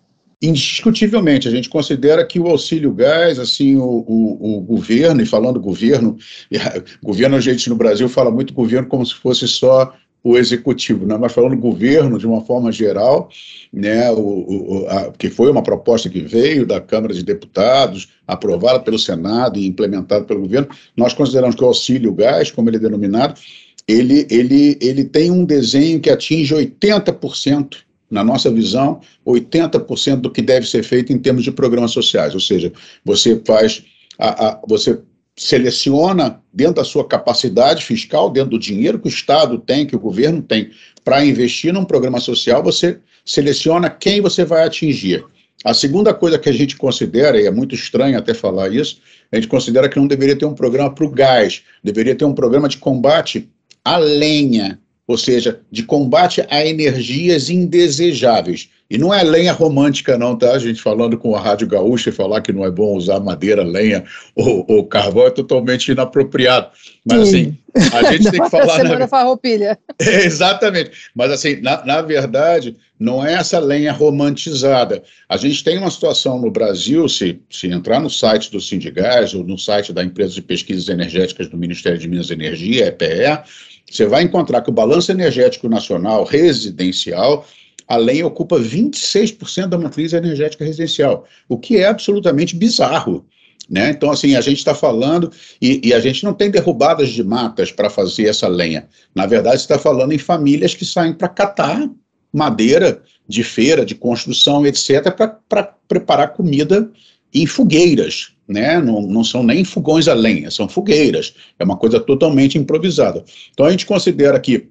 Indiscutivelmente, 0.41 1.49
a 1.49 1.51
gente 1.51 1.69
considera 1.69 2.25
que 2.25 2.39
o 2.39 2.47
auxílio 2.47 2.93
gás, 2.93 3.41
assim, 3.41 3.77
o, 3.77 4.05
o, 4.07 4.59
o 4.59 4.61
governo, 4.61 5.21
e 5.21 5.27
falando 5.27 5.59
governo, 5.59 6.17
governo 7.03 7.37
a 7.37 7.41
gente 7.41 7.69
no 7.69 7.75
Brasil 7.75 8.09
fala 8.09 8.31
muito 8.31 8.55
governo 8.55 8.87
como 8.87 9.05
se 9.05 9.15
fosse 9.15 9.49
só 9.49 9.93
o 10.23 10.37
executivo, 10.37 11.07
né? 11.07 11.17
mas 11.17 11.33
falando 11.33 11.57
governo 11.57 12.19
de 12.19 12.27
uma 12.27 12.41
forma 12.45 12.71
geral, 12.71 13.31
né, 13.73 14.11
o, 14.11 14.19
o, 14.21 14.87
a, 14.89 15.13
que 15.13 15.31
foi 15.31 15.51
uma 15.51 15.63
proposta 15.63 16.09
que 16.09 16.21
veio 16.21 16.67
da 16.67 16.81
Câmara 16.81 17.15
de 17.15 17.25
Deputados, 17.25 18.09
aprovada 18.27 18.81
pelo 18.81 18.99
Senado 18.99 19.59
e 19.59 19.67
implementada 19.67 20.25
pelo 20.25 20.41
governo, 20.41 20.69
nós 20.97 21.15
consideramos 21.15 21.57
que 21.57 21.65
o 21.65 21.69
auxílio 21.69 22.13
gás, 22.13 22.51
como 22.51 22.69
ele 22.69 22.77
é 22.77 22.81
denominado, 22.81 23.41
ele, 23.87 24.27
ele, 24.31 24.77
ele 24.81 25.05
tem 25.05 25.31
um 25.31 25.45
desenho 25.45 26.01
que 26.01 26.11
atinge 26.11 26.55
80% 26.55 27.88
na 28.11 28.25
nossa 28.25 28.51
visão, 28.51 29.01
80% 29.27 30.17
do 30.17 30.31
que 30.31 30.41
deve 30.41 30.67
ser 30.67 30.83
feito 30.83 31.13
em 31.13 31.19
termos 31.19 31.45
de 31.45 31.53
programas 31.53 31.91
sociais, 31.91 32.35
ou 32.35 32.41
seja, 32.41 32.73
você 33.05 33.41
faz, 33.45 33.83
a, 34.19 34.49
a, 34.49 34.61
você 34.67 34.99
seleciona 35.37 36.43
dentro 36.53 36.75
da 36.75 36.85
sua 36.85 37.07
capacidade 37.07 37.85
fiscal, 37.85 38.31
dentro 38.31 38.51
do 38.51 38.59
dinheiro 38.59 38.99
que 38.99 39.07
o 39.07 39.11
Estado 39.11 39.59
tem, 39.59 39.87
que 39.87 39.95
o 39.95 40.01
governo 40.01 40.43
tem, 40.43 40.71
para 41.05 41.25
investir 41.25 41.73
num 41.73 41.85
programa 41.85 42.19
social, 42.19 42.63
você 42.63 42.99
seleciona 43.25 43.89
quem 43.89 44.21
você 44.21 44.45
vai 44.45 44.65
atingir. 44.65 45.25
A 45.65 45.75
segunda 45.75 46.15
coisa 46.15 46.39
que 46.39 46.49
a 46.49 46.53
gente 46.53 46.77
considera, 46.77 47.41
e 47.41 47.47
é 47.47 47.51
muito 47.51 47.75
estranho 47.75 48.19
até 48.19 48.33
falar 48.33 48.73
isso, 48.73 49.01
a 49.31 49.37
gente 49.37 49.49
considera 49.49 49.89
que 49.89 49.99
não 49.99 50.07
deveria 50.07 50.37
ter 50.37 50.47
um 50.47 50.55
programa 50.55 50.91
para 50.91 51.05
o 51.05 51.11
gás, 51.11 51.63
deveria 51.83 52.15
ter 52.15 52.25
um 52.25 52.35
programa 52.35 52.69
de 52.69 52.79
combate 52.79 53.49
à 53.85 53.97
lenha, 53.97 54.81
ou 55.09 55.17
seja, 55.17 55.61
de 55.73 55.83
combate 55.83 56.45
a 56.51 56.65
energias 56.65 57.49
indesejáveis. 57.49 58.69
E 58.91 58.97
não 58.97 59.13
é 59.13 59.23
lenha 59.23 59.53
romântica, 59.53 60.17
não, 60.17 60.37
tá? 60.37 60.53
A 60.53 60.59
gente 60.59 60.81
falando 60.81 61.19
com 61.19 61.35
a 61.35 61.41
Rádio 61.41 61.67
Gaúcha 61.67 62.11
e 62.11 62.13
falar 62.13 62.43
que 62.43 62.53
não 62.53 62.65
é 62.65 62.71
bom 62.71 62.95
usar 62.95 63.19
madeira, 63.21 63.63
lenha 63.63 64.05
ou, 64.35 64.65
ou 64.69 64.85
carvão 64.85 65.27
é 65.27 65.31
totalmente 65.31 65.93
inapropriado. 65.93 66.69
Mas, 67.05 67.29
Sim. 67.29 67.57
assim, 67.75 67.97
a 67.97 68.13
gente 68.13 68.29
tem 68.33 68.43
que 68.43 68.51
falar. 68.51 68.77
Semana 68.77 69.01
na... 69.01 69.09
farroupilha. 69.09 69.79
É, 70.01 70.25
exatamente. 70.25 70.93
Mas, 71.15 71.33
assim, 71.33 71.61
na, 71.61 71.85
na 71.85 72.01
verdade, 72.01 72.77
não 73.01 73.25
é 73.25 73.35
essa 73.35 73.59
lenha 73.59 73.93
romantizada. 73.93 75.03
A 75.29 75.37
gente 75.37 75.65
tem 75.65 75.77
uma 75.77 75.91
situação 75.91 76.41
no 76.41 76.51
Brasil, 76.51 77.09
se, 77.09 77.41
se 77.51 77.67
entrar 77.67 78.01
no 78.01 78.09
site 78.09 78.51
do 78.51 78.61
Sindigás 78.61 79.35
ou 79.35 79.43
no 79.43 79.59
site 79.59 79.93
da 79.93 80.05
Empresa 80.05 80.35
de 80.35 80.43
Pesquisas 80.43 80.89
Energéticas 80.89 81.49
do 81.49 81.57
Ministério 81.57 81.99
de 81.99 82.09
Minas 82.09 82.31
e 82.31 82.35
Energia, 82.35 82.87
EPE, 82.87 83.43
você 83.91 84.07
vai 84.07 84.23
encontrar 84.23 84.63
que 84.63 84.71
o 84.71 84.73
balanço 84.73 85.11
energético 85.11 85.69
nacional 85.69 86.25
residencial, 86.25 87.47
a 87.87 87.97
lenha 87.97 88.27
ocupa 88.27 88.59
26% 88.59 89.67
da 89.67 89.79
matriz 89.79 90.13
energética 90.13 90.65
residencial, 90.65 91.27
o 91.49 91.59
que 91.59 91.79
é 91.79 91.87
absolutamente 91.87 92.55
bizarro. 92.55 93.27
Né? 93.69 93.91
Então, 93.91 94.11
assim, 94.11 94.35
a 94.35 94.41
gente 94.41 94.59
está 94.59 94.75
falando, 94.75 95.31
e, 95.61 95.89
e, 95.89 95.93
a 95.93 96.01
gente 96.01 96.25
não 96.25 96.33
tem 96.33 96.51
derrubadas 96.51 97.11
de 97.11 97.23
matas 97.23 97.71
para 97.71 97.91
fazer 97.91 98.27
essa 98.27 98.49
lenha. 98.49 98.89
Na 99.15 99.27
verdade, 99.27 99.57
está 99.57 99.79
falando 99.79 100.13
em 100.13 100.19
famílias 100.19 100.75
que 100.75 100.87
saem 100.87 101.13
para 101.13 101.29
catar 101.29 101.89
madeira 102.33 103.03
de 103.27 103.43
feira, 103.43 103.85
de 103.85 103.95
construção, 103.95 104.67
etc., 104.67 105.15
para 105.49 105.75
preparar 105.87 106.33
comida 106.33 106.91
em 107.33 107.47
fogueiras, 107.47 108.33
né? 108.47 108.81
Não, 108.81 109.03
não 109.03 109.23
são 109.23 109.43
nem 109.43 109.65
fogões 109.65 110.09
a 110.09 110.15
lenha, 110.15 110.51
são 110.51 110.69
fogueiras. 110.69 111.35
É 111.59 111.65
uma 111.65 111.77
coisa 111.77 112.01
totalmente 112.01 112.57
improvisada. 112.59 113.25
Então 113.53 113.67
a 113.67 113.71
gente 113.71 113.87
considera 113.87 114.39
que 114.41 114.69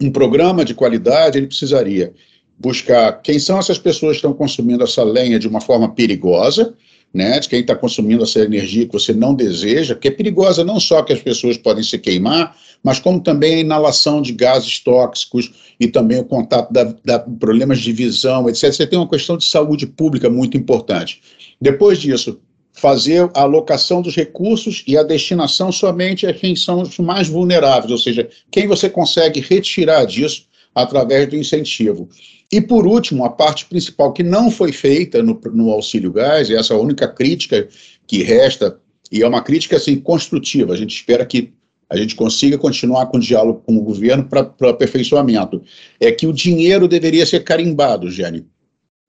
um 0.00 0.10
programa 0.10 0.64
de 0.64 0.74
qualidade 0.74 1.38
ele 1.38 1.46
precisaria 1.46 2.12
buscar 2.58 3.20
quem 3.22 3.38
são 3.38 3.58
essas 3.58 3.78
pessoas 3.78 4.12
que 4.12 4.18
estão 4.18 4.32
consumindo 4.32 4.84
essa 4.84 5.02
lenha 5.02 5.38
de 5.38 5.48
uma 5.48 5.60
forma 5.60 5.92
perigosa, 5.92 6.74
né, 7.14 7.38
de 7.38 7.48
quem 7.48 7.60
está 7.60 7.76
consumindo 7.76 8.24
essa 8.24 8.40
energia 8.40 8.86
que 8.86 8.92
você 8.92 9.12
não 9.12 9.34
deseja, 9.34 9.94
que 9.94 10.08
é 10.08 10.10
perigosa 10.10 10.64
não 10.64 10.80
só 10.80 11.00
que 11.00 11.12
as 11.12 11.22
pessoas 11.22 11.56
podem 11.56 11.84
se 11.84 11.96
queimar, 11.96 12.56
mas 12.82 12.98
como 12.98 13.20
também 13.20 13.54
a 13.54 13.60
inalação 13.60 14.20
de 14.20 14.32
gases 14.32 14.80
tóxicos 14.80 15.52
e 15.78 15.86
também 15.86 16.18
o 16.18 16.24
contato 16.24 16.72
da, 16.72 16.92
da 17.04 17.20
problemas 17.20 17.78
de 17.78 17.92
visão, 17.92 18.48
etc. 18.48 18.72
Você 18.72 18.86
tem 18.86 18.98
uma 18.98 19.08
questão 19.08 19.36
de 19.36 19.44
saúde 19.44 19.86
pública 19.86 20.28
muito 20.28 20.56
importante. 20.56 21.22
Depois 21.60 22.00
disso, 22.00 22.40
fazer 22.72 23.30
a 23.34 23.42
alocação 23.42 24.02
dos 24.02 24.16
recursos 24.16 24.82
e 24.86 24.98
a 24.98 25.04
destinação 25.04 25.70
somente 25.70 26.26
a 26.26 26.34
quem 26.34 26.56
são 26.56 26.82
os 26.82 26.98
mais 26.98 27.28
vulneráveis, 27.28 27.92
ou 27.92 27.98
seja, 27.98 28.28
quem 28.50 28.66
você 28.66 28.90
consegue 28.90 29.40
retirar 29.40 30.04
disso 30.04 30.46
através 30.74 31.28
do 31.28 31.36
incentivo. 31.36 32.08
E, 32.52 32.60
por 32.60 32.86
último, 32.86 33.24
a 33.24 33.30
parte 33.30 33.66
principal 33.66 34.12
que 34.12 34.22
não 34.22 34.50
foi 34.50 34.72
feita 34.72 35.22
no, 35.22 35.40
no 35.52 35.70
auxílio 35.70 36.12
gás, 36.12 36.48
e 36.48 36.54
essa 36.54 36.74
é 36.74 36.76
a 36.76 36.80
única 36.80 37.08
crítica 37.08 37.68
que 38.06 38.22
resta, 38.22 38.78
e 39.10 39.22
é 39.22 39.28
uma 39.28 39.42
crítica 39.42 39.76
assim, 39.76 39.96
construtiva, 39.96 40.72
a 40.72 40.76
gente 40.76 40.94
espera 40.94 41.24
que 41.26 41.52
a 41.88 41.96
gente 41.96 42.14
consiga 42.14 42.58
continuar 42.58 43.06
com 43.06 43.18
o 43.18 43.20
diálogo 43.20 43.62
com 43.64 43.76
o 43.76 43.82
governo 43.82 44.24
para 44.24 44.70
aperfeiçoamento, 44.70 45.62
é 46.00 46.10
que 46.10 46.26
o 46.26 46.32
dinheiro 46.32 46.88
deveria 46.88 47.26
ser 47.26 47.44
carimbado, 47.44 48.10
Jane. 48.10 48.46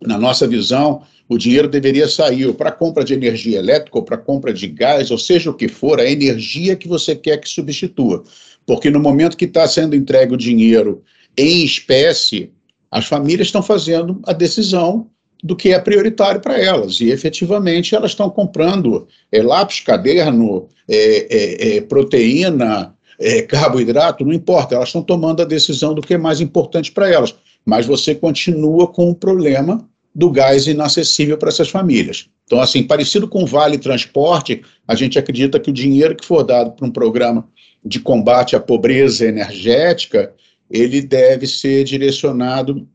Na 0.06 0.18
nossa 0.18 0.48
visão, 0.48 1.01
o 1.27 1.38
dinheiro 1.38 1.68
deveria 1.68 2.08
sair 2.08 2.54
para 2.54 2.72
compra 2.72 3.04
de 3.04 3.13
energia 3.13 3.58
elétrica 3.58 3.98
ou 3.98 4.04
para 4.04 4.18
compra 4.18 4.54
de 4.54 4.68
gás, 4.68 5.10
ou 5.10 5.18
seja 5.18 5.50
o 5.50 5.54
que 5.54 5.68
for, 5.68 6.00
a 6.00 6.10
energia 6.10 6.75
que 6.75 6.88
você 6.88 7.15
quer 7.15 7.38
que 7.38 7.50
substitua. 7.50 8.24
Porque 8.65 8.89
no 8.89 9.00
momento 9.00 9.38
que 9.38 9.46
está 9.46 9.68
sendo 9.68 9.96
entregue 9.96 10.34
o 10.34 10.38
dinheiro 10.38 11.01
em 11.38 11.63
espécie, 11.63 12.51
as 12.92 13.06
famílias 13.06 13.48
estão 13.48 13.62
fazendo 13.62 14.22
a 14.25 14.34
decisão 14.34 15.10
do 15.44 15.56
que 15.56 15.74
é 15.74 15.80
prioritário 15.80 16.42
para 16.42 16.60
elas. 16.60 17.00
E 17.01 17.10
efetivamente 17.10 17.94
elas 17.94 18.12
estão 18.12 18.30
comprando 18.30 19.08
é, 19.32 19.42
lápis, 19.42 19.82
caderno, 19.82 20.68
é, 20.88 21.27
é, 21.30 21.77
é 21.77 21.82
proteína, 21.82 22.96
é, 23.20 23.42
carboidrato, 23.42 24.25
não 24.25 24.34
importa, 24.34 24.75
elas 24.75 24.89
estão 24.89 25.04
tomando 25.04 25.42
a 25.42 25.46
decisão 25.46 25.94
do 25.94 26.01
que 26.01 26.13
é 26.13 26.18
mais 26.18 26.42
importante 26.42 26.92
para 26.92 27.10
elas. 27.10 27.36
Mas 27.65 27.86
você 27.86 28.13
continua 28.15 28.88
com 28.88 29.10
o 29.10 29.15
problema 29.15 29.88
do 30.13 30.30
gás 30.30 30.65
inacessível 30.65 31.38
para 31.38 31.50
essas 31.50 31.70
famílias. 31.70 32.27
Então, 32.46 32.62
assim, 32.62 32.84
parecido 32.84 33.27
com 33.27 33.44
o 33.44 33.48
Vale 33.48 33.77
Transporte, 33.77 34.62
a 34.88 34.96
gente 34.96 35.20
acredita 35.20 35.60
que 35.60 35.70
o 35.70 35.74
dinheiro 35.74 36.15
que 36.15 36.25
for 36.25 36.44
dado 36.44 36.72
para 36.72 36.88
um 36.88 36.92
programa 36.92 37.48
de 37.84 38.00
combate 38.00 38.56
à 38.56 38.60
pobreza 38.60 39.27
energética, 39.27 40.34
ele 40.69 41.01
deve 41.01 41.48
ser 41.48 41.84
direcionado 41.84 42.88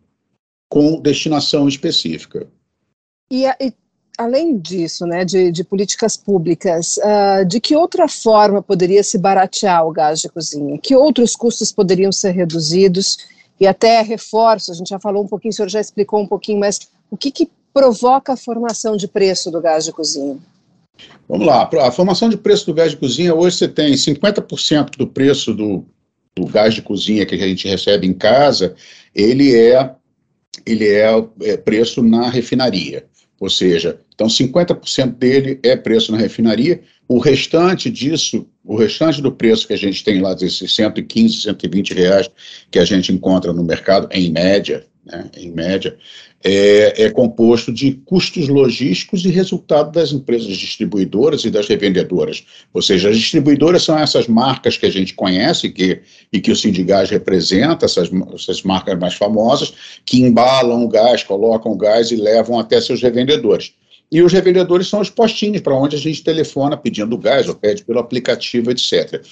com 0.69 1.01
destinação 1.01 1.69
específica. 1.69 2.47
E, 3.31 3.45
e 3.45 3.73
além 4.19 4.59
disso, 4.59 5.07
né, 5.07 5.25
de, 5.25 5.51
de 5.51 5.65
políticas 5.65 6.17
públicas, 6.17 6.99
uh, 6.99 7.45
de 7.45 7.61
que 7.61 7.75
outra 7.75 8.07
forma 8.07 8.63
poderia 8.63 9.03
se 9.03 9.19
baratear 9.19 9.87
o 9.87 9.93
gás 9.93 10.21
de 10.21 10.29
cozinha? 10.29 10.79
Que 10.79 10.95
outros 10.95 11.35
custos 11.35 11.73
poderiam 11.73 12.13
ser 12.13 12.33
reduzidos? 12.33 13.19
E 13.59 13.67
até 13.67 14.01
reforço, 14.03 14.71
a 14.71 14.75
gente 14.75 14.89
já 14.89 14.99
falou 14.99 15.25
um 15.25 15.29
pouquinho, 15.29 15.51
o 15.51 15.55
senhor 15.55 15.69
já 15.69 15.81
explicou 15.81 16.21
um 16.21 16.27
pouquinho, 16.27 16.61
mas 16.61 16.81
o 17.11 17.17
que, 17.17 17.31
que 17.31 17.51
provoca 17.73 18.33
a 18.33 18.37
formação 18.37 18.97
de 18.97 19.07
preço 19.07 19.51
do 19.51 19.61
gás 19.61 19.85
de 19.85 19.93
cozinha? 19.93 20.39
Vamos 21.29 21.47
lá, 21.47 21.69
a 21.81 21.93
formação 21.93 22.29
de 22.29 22.37
preço 22.37 22.67
do 22.67 22.75
gás 22.75 22.91
de 22.91 22.97
cozinha, 22.97 23.35
hoje 23.35 23.57
você 23.57 23.69
tem 23.69 23.93
50% 23.93 24.97
do 24.97 25.07
preço 25.07 25.55
do, 25.55 25.85
do 26.37 26.47
gás 26.47 26.75
de 26.75 26.83
cozinha 26.83 27.27
que 27.27 27.35
a 27.35 27.49
gente 27.49 27.69
recebe 27.69 28.07
em 28.07 28.13
casa, 28.13 28.75
ele 29.15 29.55
é, 29.55 29.95
ele 30.65 30.89
é, 30.89 31.09
é 31.43 31.57
preço 31.57 32.03
na 32.03 32.29
refinaria. 32.29 33.07
Ou 33.39 33.49
seja, 33.49 33.99
então 34.15 34.27
50% 34.27 35.17
dele 35.17 35.59
é 35.63 35.75
preço 35.75 36.13
na 36.13 36.19
refinaria, 36.19 36.83
o 37.09 37.19
restante 37.19 37.91
disso, 37.91 38.47
o 38.63 38.77
restante 38.77 39.23
do 39.23 39.33
preço 39.33 39.67
que 39.67 39.73
a 39.73 39.79
gente 39.79 40.05
tem 40.05 40.21
lá, 40.21 40.35
desses 40.35 40.75
115, 40.75 41.43
120 41.43 41.95
reais 41.95 42.31
que 42.71 42.79
a 42.79 42.85
gente 42.85 43.13
encontra 43.13 43.53
no 43.53 43.65
mercado, 43.65 44.09
em 44.13 44.31
média, 44.31 44.87
né, 45.05 45.31
em 45.37 45.51
média, 45.51 45.97
é, 46.43 47.05
é, 47.05 47.11
composto 47.11 47.71
de 47.71 47.93
custos 48.07 48.49
logísticos 48.49 49.25
e 49.25 49.31
resultado 49.31 49.93
das 49.93 50.11
empresas 50.11 50.57
distribuidoras 50.57 51.45
e 51.45 51.51
das 51.51 51.69
revendedoras. 51.69 52.45
Ou 52.73 52.81
seja, 52.81 53.11
as 53.11 53.19
distribuidoras 53.19 53.83
são 53.83 53.99
essas 53.99 54.27
marcas 54.27 54.77
que 54.77 54.87
a 54.87 54.91
gente 54.91 55.13
conhece 55.13 55.69
que, 55.69 56.01
e 56.33 56.41
que 56.41 56.51
o 56.51 56.57
Sindigás 56.57 57.11
representa, 57.11 57.85
essas, 57.85 58.11
essas 58.35 58.63
marcas 58.63 58.99
mais 58.99 59.15
famosas, 59.15 59.75
que 60.07 60.23
embalam 60.23 60.83
o 60.83 60.89
gás, 60.89 61.23
colocam 61.23 61.73
o 61.73 61.77
gás 61.77 62.11
e 62.11 62.17
levam 62.17 62.59
até 62.59 62.81
seus 62.81 63.03
revendedores. 63.03 63.75
E 64.11 64.23
os 64.23 64.33
revendedores 64.33 64.89
são 64.89 65.01
os 65.01 65.11
postinhos 65.11 65.61
para 65.61 65.77
onde 65.77 65.95
a 65.95 65.99
gente 65.99 66.25
telefona 66.25 66.77
pedindo 66.77 67.19
gás 67.19 67.49
ou 67.49 67.55
pede 67.55 67.85
pelo 67.85 68.01
aplicativo, 68.01 68.71
etc. 68.71 69.23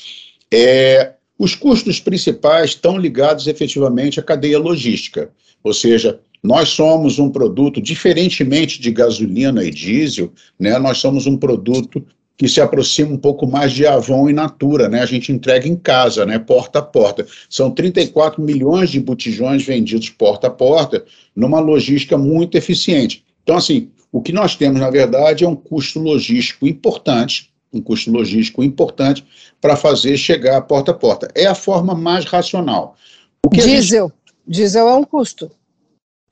É, 0.52 1.14
os 1.38 1.54
custos 1.54 2.00
principais 2.00 2.70
estão 2.70 2.98
ligados 2.98 3.46
efetivamente 3.46 4.20
à 4.20 4.22
cadeia 4.22 4.58
logística, 4.58 5.30
ou 5.64 5.72
seja, 5.72 6.20
nós 6.42 6.70
somos 6.70 7.18
um 7.18 7.30
produto, 7.30 7.80
diferentemente 7.80 8.80
de 8.80 8.90
gasolina 8.90 9.64
e 9.64 9.70
diesel, 9.70 10.32
né, 10.58 10.78
nós 10.78 10.98
somos 10.98 11.26
um 11.26 11.36
produto 11.36 12.04
que 12.38 12.48
se 12.48 12.60
aproxima 12.60 13.12
um 13.12 13.18
pouco 13.18 13.48
mais 13.48 13.72
de 13.72 13.84
Avon 13.84 14.30
e 14.30 14.32
Natura, 14.32 14.88
né? 14.88 15.02
A 15.02 15.06
gente 15.06 15.32
entrega 15.32 15.66
em 15.66 15.74
casa, 15.74 16.24
né? 16.24 16.38
Porta 16.38 16.78
a 16.78 16.82
porta. 16.82 17.26
São 17.50 17.68
34 17.68 18.40
milhões 18.40 18.90
de 18.90 19.00
botijões 19.00 19.66
vendidos 19.66 20.08
porta 20.08 20.46
a 20.46 20.50
porta, 20.50 21.04
numa 21.34 21.58
logística 21.58 22.16
muito 22.16 22.56
eficiente. 22.56 23.24
Então, 23.42 23.56
assim, 23.56 23.90
o 24.12 24.22
que 24.22 24.32
nós 24.32 24.54
temos, 24.54 24.80
na 24.80 24.88
verdade, 24.88 25.42
é 25.42 25.48
um 25.48 25.56
custo 25.56 25.98
logístico 25.98 26.64
importante, 26.64 27.50
um 27.72 27.80
custo 27.80 28.12
logístico 28.12 28.62
importante 28.62 29.24
para 29.60 29.74
fazer 29.74 30.16
chegar 30.16 30.62
porta 30.62 30.92
a 30.92 30.94
porta. 30.94 31.28
É 31.34 31.46
a 31.46 31.56
forma 31.56 31.92
mais 31.92 32.24
racional. 32.24 32.96
diesel. 33.50 34.06
Gente... 34.06 34.36
Diesel 34.46 34.88
é 34.88 34.94
um 34.94 35.04
custo. 35.04 35.50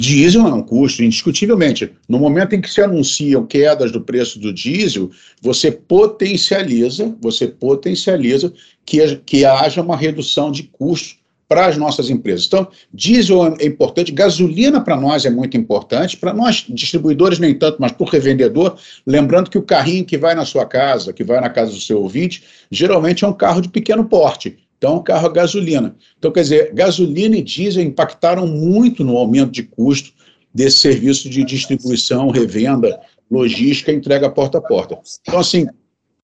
Diesel 0.01 0.47
é 0.47 0.53
um 0.53 0.63
custo, 0.63 1.03
indiscutivelmente. 1.03 1.91
No 2.07 2.19
momento 2.19 2.55
em 2.55 2.61
que 2.61 2.71
se 2.71 2.83
anunciam 2.83 3.47
quedas 3.47 3.91
do 3.91 4.01
preço 4.01 4.39
do 4.39 4.53
diesel, 4.53 5.11
você 5.41 5.73
potencializa, 5.73 7.17
você 7.21 7.49
potencializa 7.49 8.53
que, 8.85 9.17
que 9.25 9.45
haja 9.45 9.81
uma 9.81 9.97
redução 9.97 10.53
de 10.53 10.65
custos 10.65 11.19
para 11.49 11.67
as 11.67 11.77
nossas 11.77 12.11
empresas. 12.11 12.47
Então, 12.47 12.69
diesel 12.93 13.57
é 13.59 13.67
importante, 13.67 14.13
gasolina 14.13 14.81
para 14.81 14.97
nós 14.97 15.25
é 15.25 15.31
muito 15.31 15.57
importante, 15.57 16.17
para 16.17 16.35
nós 16.35 16.67
distribuidores 16.69 17.39
nem 17.39 17.55
tanto, 17.55 17.79
mas 17.81 17.93
para 17.93 18.05
o 18.05 18.09
revendedor, 18.09 18.77
lembrando 19.07 19.49
que 19.49 19.59
o 19.59 19.63
carrinho 19.63 20.05
que 20.05 20.19
vai 20.19 20.35
na 20.35 20.45
sua 20.45 20.67
casa, 20.67 21.13
que 21.13 21.25
vai 21.25 21.41
na 21.41 21.49
casa 21.49 21.73
do 21.73 21.81
seu 21.81 22.03
ouvinte, 22.03 22.43
geralmente 22.71 23.25
é 23.25 23.29
um 23.29 23.33
carro 23.33 23.61
de 23.61 23.69
pequeno 23.69 24.05
porte. 24.05 24.59
Então, 24.79 25.03
carro 25.03 25.27
a 25.27 25.33
gasolina. 25.33 25.97
Então, 26.19 26.31
quer 26.31 26.43
dizer, 26.43 26.75
gasolina 26.75 27.37
e 27.37 27.43
diesel 27.43 27.83
impactaram 27.83 28.47
muito 28.47 29.03
no 29.03 29.17
aumento 29.17 29.51
de 29.51 29.63
custo 29.63 30.13
desse 30.53 30.79
serviço 30.79 31.29
de 31.29 31.45
distribuição, 31.45 32.31
revenda, 32.31 32.99
logística, 33.31 33.93
entrega 33.93 34.31
porta 34.31 34.59
a 34.59 34.61
porta. 34.61 34.99
Então, 35.23 35.39
assim, 35.39 35.67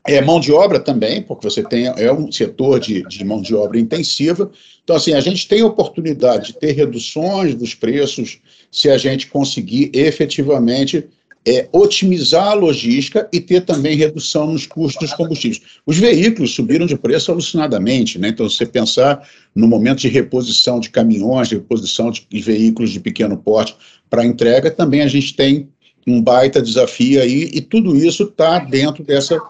é 0.07 0.21
mão 0.21 0.41
de 0.41 0.53
obra 0.53 0.81
também, 0.81 1.23
porque 1.23 1.49
você 1.49 1.63
tem 1.63 1.87
é 1.87 2.13
um 2.13 2.31
setor 2.31 2.81
de, 2.81 3.03
de 3.03 3.25
mão 3.25 3.41
de 3.41 3.55
obra 3.55 3.79
intensiva. 3.79 4.51
Então, 4.83 4.97
assim, 4.97 5.15
a 5.15 5.21
gente 5.21 5.47
tem 5.47 5.63
oportunidade 5.63 6.49
de 6.49 6.59
ter 6.59 6.73
reduções 6.73 7.55
dos 7.55 7.75
preços 7.75 8.41
se 8.71 8.91
a 8.91 8.99
gente 8.99 9.29
conseguir 9.29 9.91
efetivamente 9.95 11.09
é, 11.47 11.69
otimizar 11.73 12.49
a 12.49 12.55
logística 12.55 13.29
e 13.33 13.41
ter 13.41 13.63
também 13.63 13.97
redução 13.97 14.47
nos 14.47 14.65
custos 14.65 15.09
dos 15.09 15.17
combustíveis. 15.17 15.61
Os 15.85 15.99
veículos 15.99 16.55
subiram 16.55 16.87
de 16.87 16.97
preço 16.97 17.33
alucinadamente, 17.33 18.19
né? 18.19 18.29
Então, 18.29 18.49
você 18.49 18.65
pensar 18.65 19.29
no 19.55 19.67
momento 19.67 20.01
de 20.01 20.09
reposição 20.09 20.79
de 20.79 20.91
caminhões, 20.91 21.49
de 21.49 21.57
reposição 21.57 22.11
de, 22.11 22.27
de 22.29 22.41
veículos 22.41 22.91
de 22.91 23.01
pequeno 23.01 23.37
porte 23.37 23.75
para 24.09 24.25
entrega, 24.25 24.71
também 24.71 25.03
a 25.03 25.09
gente 25.09 25.35
tem 25.35 25.69
um 26.07 26.21
baita 26.21 26.63
desafio 26.63 27.21
aí, 27.21 27.51
e 27.53 27.61
tudo 27.61 27.97
isso 27.97 28.25
está 28.25 28.59
dentro 28.59 29.05
dessa, 29.05 29.41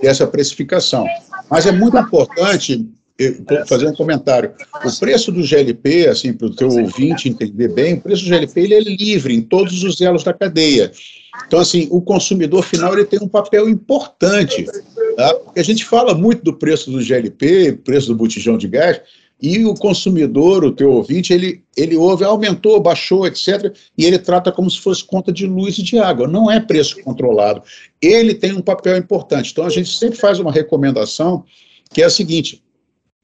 dessa 0.00 0.26
precificação. 0.26 1.06
Mas 1.50 1.66
é 1.66 1.72
muito 1.72 1.96
importante 1.96 2.86
fazer 3.66 3.86
um 3.86 3.94
comentário. 3.94 4.52
O 4.84 4.98
preço 4.98 5.30
do 5.30 5.42
GLP, 5.42 6.08
assim, 6.08 6.32
para 6.32 6.46
o 6.46 6.54
teu 6.54 6.68
ouvinte 6.68 7.28
entender 7.28 7.68
bem, 7.68 7.94
o 7.94 8.00
preço 8.00 8.24
do 8.24 8.28
GLP 8.30 8.60
ele 8.60 8.74
é 8.74 8.80
livre 8.80 9.34
em 9.34 9.40
todos 9.40 9.82
os 9.82 10.00
elos 10.00 10.24
da 10.24 10.32
cadeia. 10.32 10.90
Então, 11.46 11.60
assim, 11.60 11.88
o 11.90 12.00
consumidor 12.00 12.62
final 12.62 12.92
ele 12.92 13.04
tem 13.04 13.20
um 13.20 13.28
papel 13.28 13.68
importante. 13.68 14.66
Tá? 15.16 15.34
Porque 15.34 15.60
a 15.60 15.64
gente 15.64 15.84
fala 15.84 16.14
muito 16.14 16.42
do 16.42 16.54
preço 16.54 16.90
do 16.90 17.02
GLP, 17.02 17.72
preço 17.84 18.08
do 18.08 18.16
botijão 18.16 18.58
de 18.58 18.68
gás, 18.68 19.00
e 19.40 19.64
o 19.64 19.74
consumidor, 19.74 20.64
o 20.64 20.70
teu 20.70 20.92
ouvinte, 20.92 21.32
ele, 21.32 21.64
ele 21.76 21.96
ouve, 21.96 22.24
aumentou, 22.24 22.80
baixou, 22.80 23.26
etc., 23.26 23.74
e 23.98 24.04
ele 24.04 24.18
trata 24.18 24.52
como 24.52 24.70
se 24.70 24.78
fosse 24.78 25.02
conta 25.02 25.32
de 25.32 25.46
luz 25.46 25.78
e 25.78 25.82
de 25.82 25.98
água. 25.98 26.28
Não 26.28 26.48
é 26.48 26.60
preço 26.60 27.02
controlado. 27.02 27.62
Ele 28.00 28.34
tem 28.34 28.52
um 28.52 28.62
papel 28.62 28.96
importante. 28.96 29.50
Então, 29.50 29.66
a 29.66 29.70
gente 29.70 29.90
sempre 29.90 30.16
faz 30.16 30.38
uma 30.38 30.52
recomendação 30.52 31.44
que 31.92 32.02
é 32.02 32.04
a 32.04 32.10
seguinte: 32.10 32.62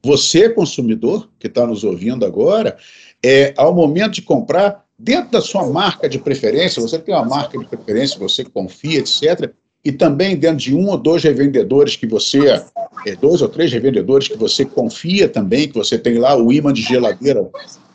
você, 0.05 0.49
consumidor, 0.49 1.31
que 1.38 1.47
está 1.47 1.65
nos 1.65 1.85
ouvindo 1.85 2.27
agora, 2.27 2.77
é, 3.25 3.55
ao 3.57 3.73
momento 3.73 4.15
de 4.15 4.23
comprar, 4.23 4.85
dentro 4.99 5.31
da 5.31 5.40
sua 5.40 5.67
marca 5.69 6.09
de 6.09 6.19
preferência, 6.19 6.83
você 6.83 6.99
tem 6.99 7.14
uma 7.14 7.25
marca 7.25 7.57
de 7.57 7.67
preferência, 7.67 8.19
você 8.19 8.45
confia, 8.45 8.99
etc., 8.99 9.50
e 9.85 9.93
também 9.93 10.37
dentro 10.37 10.57
de 10.57 10.75
um 10.75 10.88
ou 10.88 10.99
dois 10.99 11.23
revendedores 11.23 11.95
que 11.95 12.07
você, 12.07 12.62
é, 13.07 13.17
dois 13.21 13.40
ou 13.40 13.49
três 13.49 13.73
revendedores 13.73 14.26
que 14.26 14.37
você 14.37 14.64
confia 14.64 15.28
também, 15.28 15.69
que 15.69 15.75
você 15.75 15.97
tem 15.97 16.19
lá 16.19 16.37
o 16.37 16.52
imã 16.52 16.73
de 16.73 16.83
geladeira 16.83 17.49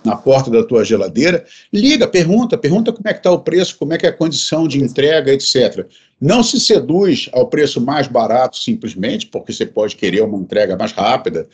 na 0.03 0.15
porta 0.15 0.49
da 0.49 0.63
tua 0.63 0.83
geladeira, 0.83 1.45
liga, 1.71 2.07
pergunta, 2.07 2.57
pergunta 2.57 2.91
como 2.91 3.07
é 3.07 3.13
que 3.13 3.19
está 3.19 3.31
o 3.31 3.39
preço, 3.39 3.77
como 3.77 3.93
é 3.93 3.97
que 3.97 4.05
é 4.05 4.09
a 4.09 4.13
condição 4.13 4.67
de 4.67 4.81
entrega, 4.81 5.31
etc. 5.33 5.85
Não 6.19 6.41
se 6.41 6.59
seduz 6.59 7.29
ao 7.33 7.47
preço 7.47 7.79
mais 7.79 8.07
barato 8.07 8.57
simplesmente, 8.57 9.27
porque 9.27 9.53
você 9.53 9.65
pode 9.65 9.95
querer 9.95 10.23
uma 10.23 10.37
entrega 10.37 10.75
mais 10.77 10.91
rápida 10.93 11.47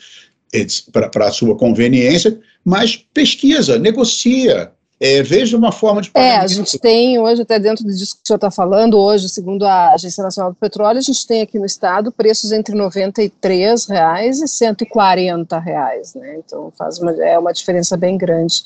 para 0.92 1.26
a 1.26 1.32
sua 1.32 1.56
conveniência, 1.56 2.40
mas 2.64 2.96
pesquisa, 2.96 3.78
negocia, 3.78 4.72
é, 5.00 5.22
veja 5.22 5.56
uma 5.56 5.72
forma 5.72 6.02
de 6.02 6.10
pagamento. 6.10 6.34
É, 6.34 6.44
a 6.44 6.46
gente 6.46 6.78
tem 6.78 7.18
hoje, 7.18 7.40
até 7.40 7.58
dentro 7.58 7.82
disso 7.84 8.16
que 8.16 8.20
o 8.22 8.26
senhor 8.26 8.36
está 8.36 8.50
falando, 8.50 8.98
hoje, 8.98 9.30
segundo 9.30 9.64
a 9.64 9.92
Agência 9.92 10.22
Nacional 10.22 10.52
do 10.52 10.58
Petróleo, 10.58 10.98
a 10.98 11.02
gente 11.02 11.26
tem 11.26 11.40
aqui 11.40 11.58
no 11.58 11.64
estado 11.64 12.12
preços 12.12 12.52
entre 12.52 12.74
93 12.74 13.86
reais 13.86 14.42
e 14.42 14.46
140 14.46 15.58
reais, 15.58 16.14
né? 16.14 16.36
Então 16.44 16.70
faz 16.76 16.98
uma, 16.98 17.12
é 17.12 17.38
uma 17.38 17.52
diferença 17.52 17.96
bem 17.96 18.18
grande. 18.18 18.62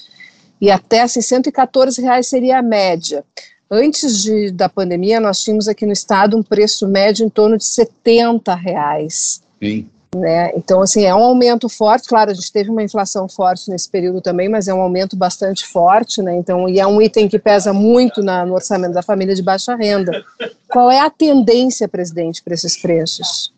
E 0.61 0.73
até 0.73 1.03
assim, 1.03 1.21
114 1.21 2.03
reais 2.03 2.27
seria 2.27 2.59
a 2.59 2.63
média. 2.63 3.25
Antes 3.71 4.21
de, 4.21 4.51
da 4.51 4.69
pandemia, 4.69 5.21
nós 5.21 5.41
tínhamos 5.41 5.69
aqui 5.69 5.87
no 5.87 5.93
estado 5.93 6.37
um 6.37 6.43
preço 6.43 6.89
médio 6.89 7.25
em 7.25 7.31
torno 7.31 7.57
de 7.57 7.65
70 7.65 8.53
reais. 8.57 9.41
Sim. 9.63 9.89
Né? 10.15 10.53
Então, 10.55 10.81
assim, 10.81 11.05
é 11.05 11.15
um 11.15 11.23
aumento 11.23 11.69
forte, 11.69 12.09
claro, 12.09 12.31
a 12.31 12.35
gente 12.35 12.53
teve 12.53 12.71
uma 12.71 12.83
inflação 12.83 13.29
forte 13.29 13.69
nesse 13.69 13.91
período 13.91 14.21
também, 14.21 14.49
mas 14.49 14.69
é 14.69 14.75
um 14.75 14.81
aumento 14.81 15.17
bastante 15.17 15.67
forte, 15.67 16.23
né? 16.23 16.37
Então, 16.37 16.69
e 16.69 16.79
é 16.79 16.87
um 16.87 17.03
item 17.03 17.29
que 17.29 17.39
pesa 17.39 17.73
muito 17.73 18.23
na, 18.23 18.47
no 18.47 18.55
orçamento 18.55 18.95
da 18.95 19.03
família 19.03 19.35
de 19.35 19.43
baixa 19.43 19.75
renda. 19.75 20.25
Qual 20.69 20.91
é 20.91 21.01
a 21.01 21.11
tendência, 21.11 21.89
presidente, 21.89 22.43
para 22.43 22.55
esses 22.55 22.77
preços? 22.77 23.53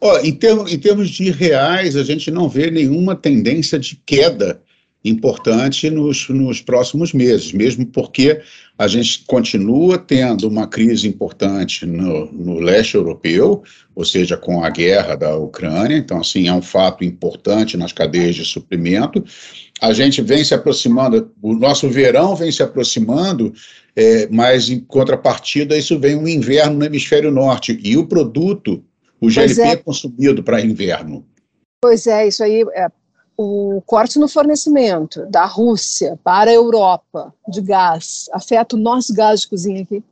Oh, 0.00 0.18
em, 0.18 0.32
termos, 0.32 0.72
em 0.72 0.78
termos 0.78 1.08
de 1.08 1.30
reais, 1.30 1.94
a 1.94 2.02
gente 2.02 2.30
não 2.30 2.48
vê 2.48 2.70
nenhuma 2.70 3.14
tendência 3.14 3.78
de 3.78 3.94
queda 4.04 4.60
importante 5.04 5.88
nos, 5.90 6.28
nos 6.28 6.60
próximos 6.60 7.12
meses, 7.12 7.52
mesmo 7.52 7.86
porque 7.86 8.40
a 8.78 8.88
gente 8.88 9.24
continua 9.26 9.98
tendo 9.98 10.48
uma 10.48 10.66
crise 10.66 11.06
importante 11.06 11.84
no, 11.86 12.32
no, 12.32 12.58
leste 12.58 12.94
europeu, 12.94 13.62
ou 13.94 14.04
seja, 14.04 14.36
com 14.36 14.64
a 14.64 14.70
guerra 14.70 15.14
da 15.14 15.36
Ucrânia, 15.36 15.96
então, 15.96 16.18
assim, 16.18 16.48
é 16.48 16.52
um 16.52 16.62
fato 16.62 17.04
importante 17.04 17.76
nas 17.76 17.92
cadeias 17.92 18.34
de 18.34 18.44
suprimento. 18.44 19.22
A 19.80 19.92
gente 19.92 20.22
vem 20.22 20.42
se 20.42 20.54
aproximando, 20.54 21.30
o 21.42 21.54
nosso 21.54 21.88
verão 21.88 22.34
vem 22.34 22.50
se 22.50 22.62
aproximando, 22.62 23.52
é, 23.94 24.26
mas 24.30 24.70
em 24.70 24.80
contrapartida, 24.80 25.76
isso 25.76 25.98
vem 25.98 26.16
um 26.16 26.26
inverno 26.26 26.78
no 26.78 26.84
hemisfério 26.84 27.30
norte, 27.30 27.78
e 27.82 27.96
o 27.96 28.06
produto, 28.06 28.82
o 29.20 29.28
GLP 29.28 29.60
é. 29.60 29.68
é 29.72 29.76
consumido 29.76 30.42
para 30.42 30.60
inverno. 30.60 31.26
Pois 31.80 32.06
é, 32.06 32.26
isso 32.26 32.42
aí 32.42 32.64
é, 32.74 32.88
o 33.42 33.82
corte 33.82 34.18
no 34.18 34.28
fornecimento 34.28 35.26
da 35.26 35.44
Rússia 35.44 36.18
para 36.22 36.50
a 36.50 36.54
Europa 36.54 37.34
de 37.48 37.60
gás 37.60 38.28
afeta 38.32 38.76
o 38.76 38.78
nosso 38.78 39.12
gás 39.12 39.42
de 39.42 39.48
cozinha 39.48 39.82
aqui? 39.82 40.02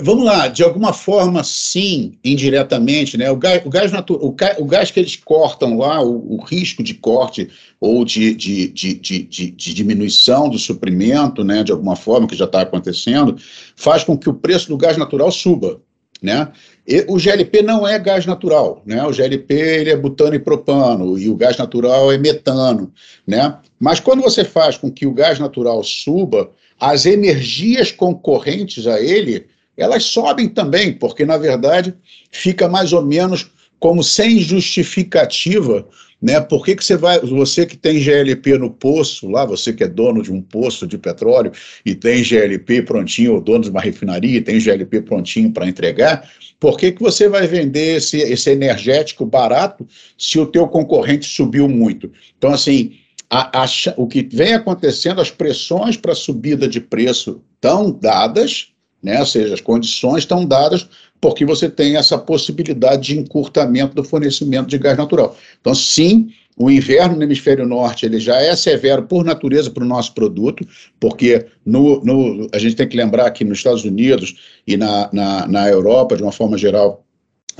Vamos 0.00 0.24
lá, 0.24 0.48
de 0.48 0.64
alguma 0.64 0.92
forma, 0.92 1.44
sim, 1.44 2.18
indiretamente, 2.24 3.16
né? 3.16 3.30
O 3.30 3.36
gás, 3.36 3.62
o 3.64 3.68
gás, 3.68 3.92
o, 3.92 4.34
o 4.58 4.64
gás 4.64 4.90
que 4.90 4.98
eles 4.98 5.16
cortam 5.16 5.76
lá, 5.76 6.02
o, 6.02 6.34
o 6.34 6.42
risco 6.42 6.82
de 6.82 6.94
corte 6.94 7.50
ou 7.78 8.04
de, 8.04 8.34
de, 8.34 8.68
de, 8.68 8.94
de, 8.94 9.22
de 9.22 9.74
diminuição 9.74 10.48
do 10.48 10.58
suprimento, 10.58 11.44
né, 11.44 11.62
de 11.62 11.72
alguma 11.72 11.94
forma, 11.94 12.26
que 12.26 12.34
já 12.34 12.46
está 12.46 12.62
acontecendo, 12.62 13.36
faz 13.76 14.02
com 14.02 14.16
que 14.16 14.30
o 14.30 14.34
preço 14.34 14.68
do 14.68 14.78
gás 14.78 14.96
natural 14.96 15.30
suba. 15.30 15.80
Né? 16.22 16.50
E 16.86 17.04
o 17.08 17.16
GLP 17.16 17.62
não 17.62 17.86
é 17.86 17.98
gás 17.98 18.26
natural, 18.26 18.82
né? 18.84 19.04
O 19.04 19.12
GLP 19.12 19.54
ele 19.54 19.90
é 19.90 19.96
butano 19.96 20.34
e 20.34 20.38
propano 20.38 21.16
e 21.16 21.28
o 21.28 21.36
gás 21.36 21.56
natural 21.56 22.12
é 22.12 22.18
metano, 22.18 22.92
né? 23.26 23.56
Mas 23.78 24.00
quando 24.00 24.22
você 24.22 24.44
faz 24.44 24.76
com 24.76 24.90
que 24.90 25.06
o 25.06 25.12
gás 25.12 25.38
natural 25.38 25.82
suba, 25.84 26.50
as 26.80 27.06
energias 27.06 27.92
concorrentes 27.92 28.88
a 28.88 29.00
ele, 29.00 29.46
elas 29.76 30.04
sobem 30.04 30.48
também, 30.48 30.92
porque 30.92 31.24
na 31.24 31.36
verdade 31.36 31.94
fica 32.32 32.68
mais 32.68 32.92
ou 32.92 33.02
menos 33.02 33.48
como 33.82 34.00
sem 34.02 34.38
justificativa 34.38 35.84
né? 36.22 36.40
Por 36.40 36.64
que, 36.64 36.76
que 36.76 36.84
você 36.84 36.96
vai, 36.96 37.18
você 37.18 37.66
que 37.66 37.76
tem 37.76 37.98
GLP 37.98 38.56
no 38.56 38.70
poço, 38.70 39.28
lá, 39.28 39.44
você 39.44 39.72
que 39.72 39.82
é 39.82 39.88
dono 39.88 40.22
de 40.22 40.32
um 40.32 40.40
poço 40.40 40.86
de 40.86 40.96
petróleo 40.96 41.50
e 41.84 41.96
tem 41.96 42.22
GLP 42.22 42.82
prontinho, 42.82 43.34
ou 43.34 43.40
dono 43.40 43.64
de 43.64 43.70
uma 43.70 43.80
refinaria 43.80 44.38
e 44.38 44.40
tem 44.40 44.60
GLP 44.60 45.02
prontinho 45.02 45.50
para 45.50 45.66
entregar, 45.66 46.30
por 46.60 46.78
que, 46.78 46.92
que 46.92 47.02
você 47.02 47.28
vai 47.28 47.48
vender 47.48 47.96
esse, 47.96 48.18
esse 48.18 48.50
energético 48.50 49.26
barato 49.26 49.84
se 50.16 50.38
o 50.38 50.46
teu 50.46 50.68
concorrente 50.68 51.26
subiu 51.26 51.68
muito? 51.68 52.08
Então, 52.38 52.52
assim, 52.52 52.92
a, 53.28 53.64
a, 53.64 53.66
o 53.96 54.06
que 54.06 54.22
vem 54.32 54.54
acontecendo, 54.54 55.20
as 55.20 55.32
pressões 55.32 55.96
para 55.96 56.14
subida 56.14 56.68
de 56.68 56.80
preço 56.80 57.42
estão 57.56 57.90
dadas, 57.90 58.68
né? 59.02 59.18
ou 59.18 59.26
seja, 59.26 59.54
as 59.54 59.60
condições 59.60 60.18
estão 60.18 60.46
dadas 60.46 60.88
porque 61.22 61.44
você 61.44 61.70
tem 61.70 61.96
essa 61.96 62.18
possibilidade 62.18 63.14
de 63.14 63.18
encurtamento 63.20 63.94
do 63.94 64.02
fornecimento 64.02 64.66
de 64.66 64.76
gás 64.76 64.98
natural. 64.98 65.36
Então, 65.60 65.72
sim, 65.72 66.30
o 66.56 66.68
inverno 66.68 67.16
no 67.16 67.22
hemisfério 67.22 67.64
norte 67.64 68.04
ele 68.04 68.18
já 68.18 68.42
é 68.42 68.56
severo 68.56 69.04
por 69.04 69.24
natureza 69.24 69.70
para 69.70 69.84
o 69.84 69.86
nosso 69.86 70.12
produto, 70.14 70.66
porque 70.98 71.46
no, 71.64 72.04
no, 72.04 72.48
a 72.52 72.58
gente 72.58 72.74
tem 72.74 72.88
que 72.88 72.96
lembrar 72.96 73.30
que 73.30 73.44
nos 73.44 73.58
Estados 73.58 73.84
Unidos 73.84 74.34
e 74.66 74.76
na, 74.76 75.08
na, 75.12 75.46
na 75.46 75.68
Europa, 75.68 76.16
de 76.16 76.24
uma 76.24 76.32
forma 76.32 76.58
geral, 76.58 77.04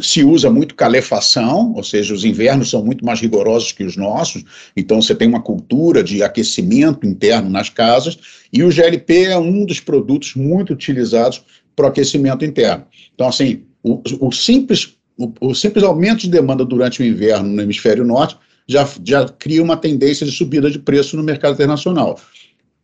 se 0.01 0.25
usa 0.25 0.51
muito 0.51 0.75
calefação, 0.75 1.73
ou 1.77 1.85
seja, 1.85 2.15
os 2.15 2.25
invernos 2.25 2.71
são 2.71 2.85
muito 2.85 3.05
mais 3.05 3.21
rigorosos 3.21 3.71
que 3.71 3.85
os 3.85 3.97
nossos, 3.97 4.43
então 4.77 5.01
você 5.01 5.15
tem 5.15 5.29
uma 5.29 5.43
cultura 5.43 6.03
de 6.03 6.23
aquecimento 6.23 7.07
interno 7.07 7.49
nas 7.49 7.69
casas, 7.69 8.19
e 8.53 8.65
o 8.65 8.73
GLP 8.73 9.27
é 9.27 9.39
um 9.39 9.65
dos 9.65 9.79
produtos 9.79 10.35
muito 10.35 10.73
utilizados 10.73 11.45
para 11.75 11.87
o 11.87 11.89
aquecimento 11.89 12.45
interno. 12.45 12.85
Então, 13.15 13.29
assim, 13.29 13.65
o, 13.83 14.01
o 14.21 14.33
simples, 14.33 14.97
o, 15.17 15.33
o, 15.41 15.55
simples 15.55 15.85
aumento 15.85 16.21
de 16.21 16.31
demanda 16.31 16.65
durante 16.65 17.03
o 17.03 17.05
inverno 17.05 17.49
no 17.49 17.63
hemisfério 17.63 18.05
norte 18.05 18.37
já, 18.67 18.89
já 19.05 19.29
cria 19.29 19.63
uma 19.63 19.77
tendência 19.77 20.25
de 20.25 20.33
subida 20.33 20.71
de 20.71 20.79
preço 20.79 21.17
no 21.17 21.23
mercado 21.23 21.55
internacional. 21.55 22.19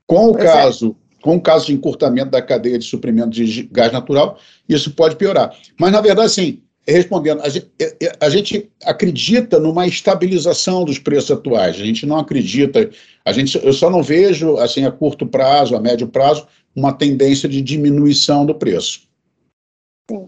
Com 0.06 0.28
o 0.28 0.32
pois 0.32 0.44
é. 0.44 0.52
caso. 0.52 0.96
É. 1.04 1.08
Com 1.20 1.36
o 1.36 1.40
caso 1.40 1.66
de 1.66 1.72
encurtamento 1.72 2.30
da 2.30 2.40
cadeia 2.40 2.78
de 2.78 2.84
suprimento 2.84 3.30
de 3.30 3.68
gás 3.72 3.92
natural, 3.92 4.38
isso 4.68 4.92
pode 4.92 5.16
piorar. 5.16 5.52
Mas, 5.78 5.90
na 5.90 6.00
verdade, 6.00 6.30
sim, 6.30 6.62
respondendo, 6.86 7.42
a 7.42 7.48
gente, 7.48 7.70
a 8.20 8.30
gente, 8.30 8.70
acredita 8.84 9.58
numa 9.58 9.86
estabilização 9.86 10.84
dos 10.84 10.98
preços 10.98 11.30
atuais. 11.30 11.76
A 11.76 11.84
gente 11.84 12.06
não 12.06 12.18
acredita, 12.18 12.88
a 13.24 13.32
gente, 13.32 13.60
eu 13.62 13.72
só 13.72 13.90
não 13.90 14.02
vejo, 14.02 14.56
assim, 14.56 14.84
a 14.84 14.90
curto 14.90 15.26
prazo, 15.26 15.76
a 15.76 15.80
médio 15.80 16.08
prazo, 16.08 16.46
uma 16.78 16.92
tendência 16.92 17.48
de 17.48 17.60
diminuição 17.60 18.46
do 18.46 18.54
preço. 18.54 19.02
Sim. 20.10 20.26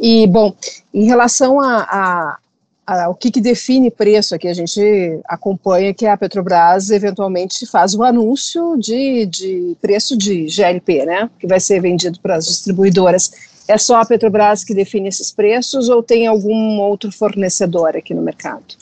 E, 0.00 0.26
bom, 0.26 0.54
em 0.92 1.04
relação 1.04 1.60
a, 1.60 1.82
a, 1.82 2.38
a, 2.86 3.08
o 3.08 3.14
que, 3.14 3.30
que 3.30 3.40
define 3.40 3.90
preço 3.90 4.34
aqui, 4.34 4.48
a 4.48 4.54
gente 4.54 4.80
acompanha 5.26 5.94
que 5.94 6.06
a 6.06 6.16
Petrobras 6.16 6.90
eventualmente 6.90 7.66
faz 7.66 7.94
o 7.94 8.02
anúncio 8.02 8.76
de, 8.78 9.26
de 9.26 9.76
preço 9.80 10.16
de 10.16 10.46
GLP, 10.48 11.04
né, 11.04 11.30
que 11.38 11.46
vai 11.46 11.60
ser 11.60 11.80
vendido 11.80 12.18
para 12.20 12.36
as 12.36 12.46
distribuidoras. 12.46 13.30
É 13.68 13.78
só 13.78 14.00
a 14.00 14.04
Petrobras 14.04 14.64
que 14.64 14.74
define 14.74 15.08
esses 15.08 15.30
preços 15.30 15.88
ou 15.88 16.02
tem 16.02 16.26
algum 16.26 16.80
outro 16.80 17.12
fornecedor 17.12 17.96
aqui 17.96 18.12
no 18.12 18.22
mercado? 18.22 18.74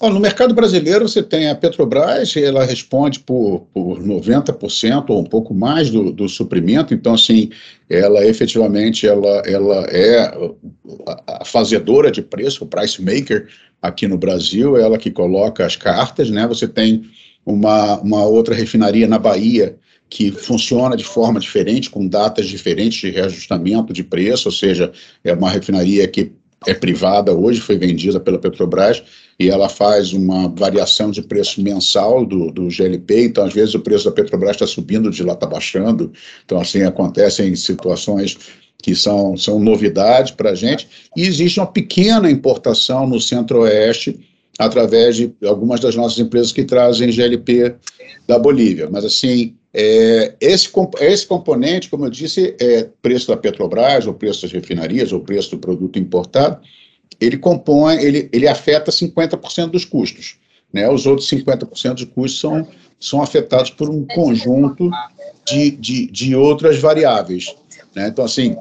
No 0.00 0.20
mercado 0.20 0.54
brasileiro, 0.54 1.08
você 1.08 1.22
tem 1.22 1.48
a 1.48 1.54
Petrobras, 1.54 2.36
ela 2.36 2.64
responde 2.64 3.18
por, 3.20 3.66
por 3.72 3.98
90% 3.98 5.04
ou 5.08 5.20
um 5.20 5.24
pouco 5.24 5.54
mais 5.54 5.88
do, 5.88 6.12
do, 6.12 6.28
suprimento, 6.28 6.92
então, 6.92 7.14
assim, 7.14 7.48
ela 7.88 8.24
efetivamente 8.26 9.06
ela, 9.06 9.42
ela 9.46 9.86
é 9.86 10.34
a 11.26 11.44
fazedora 11.46 12.10
de 12.10 12.20
preço, 12.20 12.64
o 12.64 12.66
price 12.66 13.02
maker 13.02 13.48
aqui 13.80 14.06
no 14.06 14.18
Brasil, 14.18 14.76
ela 14.76 14.98
que 14.98 15.10
coloca 15.10 15.64
as 15.64 15.76
cartas, 15.76 16.28
né? 16.28 16.46
Você 16.46 16.68
tem 16.68 17.04
uma, 17.44 17.98
uma 18.00 18.22
outra 18.24 18.54
refinaria 18.54 19.08
na 19.08 19.18
Bahia 19.18 19.78
que 20.10 20.30
funciona 20.30 20.94
de 20.94 21.04
forma 21.04 21.40
diferente, 21.40 21.88
com 21.88 22.06
datas 22.06 22.46
diferentes 22.46 23.00
de 23.00 23.10
reajustamento 23.10 23.94
de 23.94 24.04
preço, 24.04 24.48
ou 24.48 24.52
seja, 24.52 24.92
é 25.24 25.32
uma 25.32 25.50
refinaria 25.50 26.06
que 26.06 26.32
é 26.66 26.74
privada 26.74 27.32
hoje, 27.32 27.60
foi 27.60 27.76
vendida 27.76 28.20
pela 28.20 28.38
Petrobras, 28.38 29.02
e 29.38 29.50
ela 29.50 29.68
faz 29.68 30.12
uma 30.12 30.48
variação 30.48 31.10
de 31.10 31.22
preço 31.22 31.60
mensal 31.60 32.24
do, 32.24 32.50
do 32.50 32.70
GLP, 32.70 33.26
então 33.26 33.44
às 33.44 33.52
vezes 33.52 33.74
o 33.74 33.80
preço 33.80 34.06
da 34.06 34.12
Petrobras 34.12 34.52
está 34.52 34.66
subindo, 34.66 35.10
de 35.10 35.22
lá 35.22 35.34
está 35.34 35.46
baixando, 35.46 36.12
então 36.44 36.58
assim 36.58 36.82
acontecem 36.82 37.54
situações 37.54 38.36
que 38.82 38.94
são, 38.94 39.36
são 39.36 39.62
para 40.36 40.50
a 40.50 40.54
gente, 40.54 40.88
e 41.16 41.26
existe 41.26 41.58
uma 41.60 41.66
pequena 41.66 42.30
importação 42.30 43.06
no 43.06 43.20
centro-oeste 43.20 44.18
através 44.58 45.16
de 45.16 45.34
algumas 45.44 45.80
das 45.80 45.94
nossas 45.94 46.18
empresas 46.18 46.52
que 46.52 46.64
trazem 46.64 47.12
GLP 47.12 47.74
da 48.26 48.38
Bolívia, 48.38 48.88
mas 48.90 49.04
assim, 49.04 49.54
é, 49.78 50.34
esse, 50.40 50.70
esse 51.00 51.26
componente, 51.26 51.90
como 51.90 52.06
eu 52.06 52.10
disse, 52.10 52.56
é 52.58 52.88
preço 53.02 53.28
da 53.28 53.36
Petrobras, 53.36 54.06
ou 54.06 54.14
preço 54.14 54.42
das 54.42 54.52
refinarias, 54.52 55.12
ou 55.12 55.20
preço 55.20 55.50
do 55.50 55.58
produto 55.58 55.98
importado, 55.98 56.58
ele 57.20 57.38
compõe, 57.38 57.96
ele, 57.96 58.28
ele 58.32 58.48
afeta 58.48 58.90
50% 58.90 59.70
dos 59.70 59.84
custos. 59.84 60.36
né? 60.72 60.88
Os 60.88 61.06
outros 61.06 61.28
50% 61.28 61.94
de 61.94 62.06
custos 62.06 62.40
são, 62.40 62.68
são 63.00 63.22
afetados 63.22 63.70
por 63.70 63.88
um 63.88 64.04
conjunto 64.06 64.90
de, 65.46 65.70
de, 65.70 66.06
de 66.06 66.36
outras 66.36 66.78
variáveis. 66.78 67.54
Né? 67.94 68.08
Então, 68.08 68.24
assim, 68.24 68.56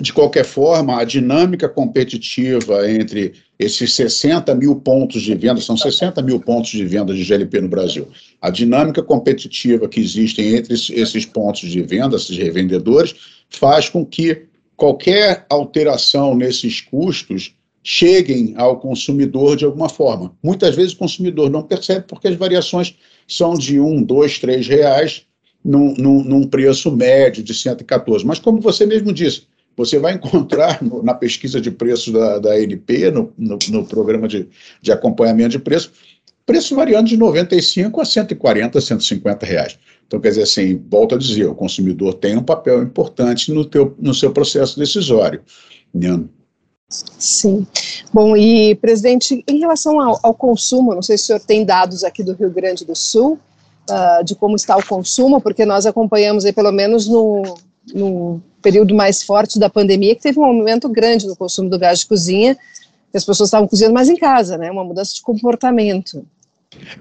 de 0.00 0.12
qualquer 0.12 0.44
forma, 0.44 0.98
a 0.98 1.04
dinâmica 1.04 1.68
competitiva 1.68 2.90
entre 2.90 3.34
esses 3.58 3.92
60 3.92 4.54
mil 4.54 4.76
pontos 4.76 5.20
de 5.20 5.34
venda, 5.34 5.60
são 5.60 5.76
60 5.76 6.22
mil 6.22 6.40
pontos 6.40 6.70
de 6.70 6.84
venda 6.86 7.12
de 7.12 7.22
GLP 7.22 7.60
no 7.60 7.68
Brasil. 7.68 8.08
A 8.40 8.48
dinâmica 8.48 9.02
competitiva 9.02 9.86
que 9.86 10.00
existe 10.00 10.40
entre 10.40 10.72
esses 10.72 11.26
pontos 11.26 11.68
de 11.68 11.82
venda, 11.82 12.16
esses 12.16 12.36
revendedores, 12.38 13.14
faz 13.50 13.90
com 13.90 14.06
que 14.06 14.46
qualquer 14.74 15.44
alteração 15.50 16.34
nesses 16.34 16.80
custos 16.80 17.54
cheguem 17.82 18.54
ao 18.56 18.78
consumidor 18.78 19.56
de 19.56 19.64
alguma 19.64 19.88
forma. 19.88 20.36
Muitas 20.42 20.74
vezes 20.74 20.92
o 20.92 20.98
consumidor 20.98 21.50
não 21.50 21.62
percebe 21.62 22.04
porque 22.06 22.28
as 22.28 22.36
variações 22.36 22.94
são 23.26 23.54
de 23.54 23.80
um, 23.80 24.02
dois, 24.02 24.38
três 24.38 24.66
reais 24.66 25.22
num, 25.64 25.94
num, 25.94 26.24
num 26.24 26.46
preço 26.46 26.90
médio 26.90 27.42
de 27.42 27.54
114. 27.54 28.24
Mas 28.26 28.38
como 28.38 28.60
você 28.60 28.84
mesmo 28.84 29.12
disse, 29.12 29.44
você 29.76 29.98
vai 29.98 30.14
encontrar 30.14 30.82
no, 30.82 31.02
na 31.02 31.14
pesquisa 31.14 31.60
de 31.60 31.70
preços 31.70 32.12
da, 32.12 32.38
da 32.38 32.52
ANP, 32.52 33.10
no, 33.10 33.32
no, 33.36 33.58
no, 33.70 33.86
programa 33.86 34.28
de, 34.28 34.48
de 34.82 34.92
acompanhamento 34.92 35.50
de 35.50 35.58
preço, 35.58 35.92
preço 36.44 36.74
variando 36.74 37.08
de 37.08 37.16
95 37.16 38.00
a 38.00 38.04
140, 38.04 38.80
150 38.80 39.46
reais. 39.46 39.78
Então, 40.06 40.20
quer 40.20 40.30
dizer 40.30 40.42
assim, 40.42 40.82
volto 40.90 41.14
a 41.14 41.18
dizer, 41.18 41.46
o 41.46 41.54
consumidor 41.54 42.14
tem 42.14 42.36
um 42.36 42.42
papel 42.42 42.82
importante 42.82 43.52
no, 43.52 43.64
teu, 43.64 43.94
no 43.98 44.12
seu 44.12 44.32
processo 44.32 44.78
decisório. 44.78 45.40
Né? 45.94 46.20
Sim. 46.90 47.66
Bom, 48.12 48.36
e, 48.36 48.74
presidente, 48.74 49.44
em 49.46 49.58
relação 49.60 50.00
ao, 50.00 50.18
ao, 50.22 50.34
consumo, 50.34 50.94
não 50.94 51.02
sei 51.02 51.16
se 51.16 51.24
o 51.24 51.26
senhor 51.26 51.40
tem 51.40 51.64
dados 51.64 52.02
aqui 52.02 52.22
do 52.22 52.32
Rio 52.32 52.50
Grande 52.50 52.84
do 52.84 52.96
Sul, 52.96 53.38
uh, 53.88 54.24
de 54.24 54.34
como 54.34 54.56
está 54.56 54.76
o 54.76 54.84
consumo, 54.84 55.40
porque 55.40 55.64
nós 55.64 55.86
acompanhamos 55.86 56.44
aí, 56.44 56.52
pelo 56.52 56.72
menos 56.72 57.06
no, 57.06 57.42
no 57.94 58.42
período 58.60 58.92
mais 58.92 59.22
forte 59.22 59.58
da 59.58 59.70
pandemia, 59.70 60.16
que 60.16 60.22
teve 60.22 60.40
um 60.40 60.44
aumento 60.44 60.88
grande 60.88 61.28
no 61.28 61.36
consumo 61.36 61.70
do 61.70 61.78
gás 61.78 62.00
de 62.00 62.06
cozinha, 62.06 62.56
que 62.56 63.16
as 63.16 63.24
pessoas 63.24 63.48
estavam 63.48 63.68
cozinhando 63.68 63.94
mais 63.94 64.08
em 64.08 64.16
casa, 64.16 64.58
né? 64.58 64.68
Uma 64.70 64.84
mudança 64.84 65.14
de 65.14 65.22
comportamento. 65.22 66.24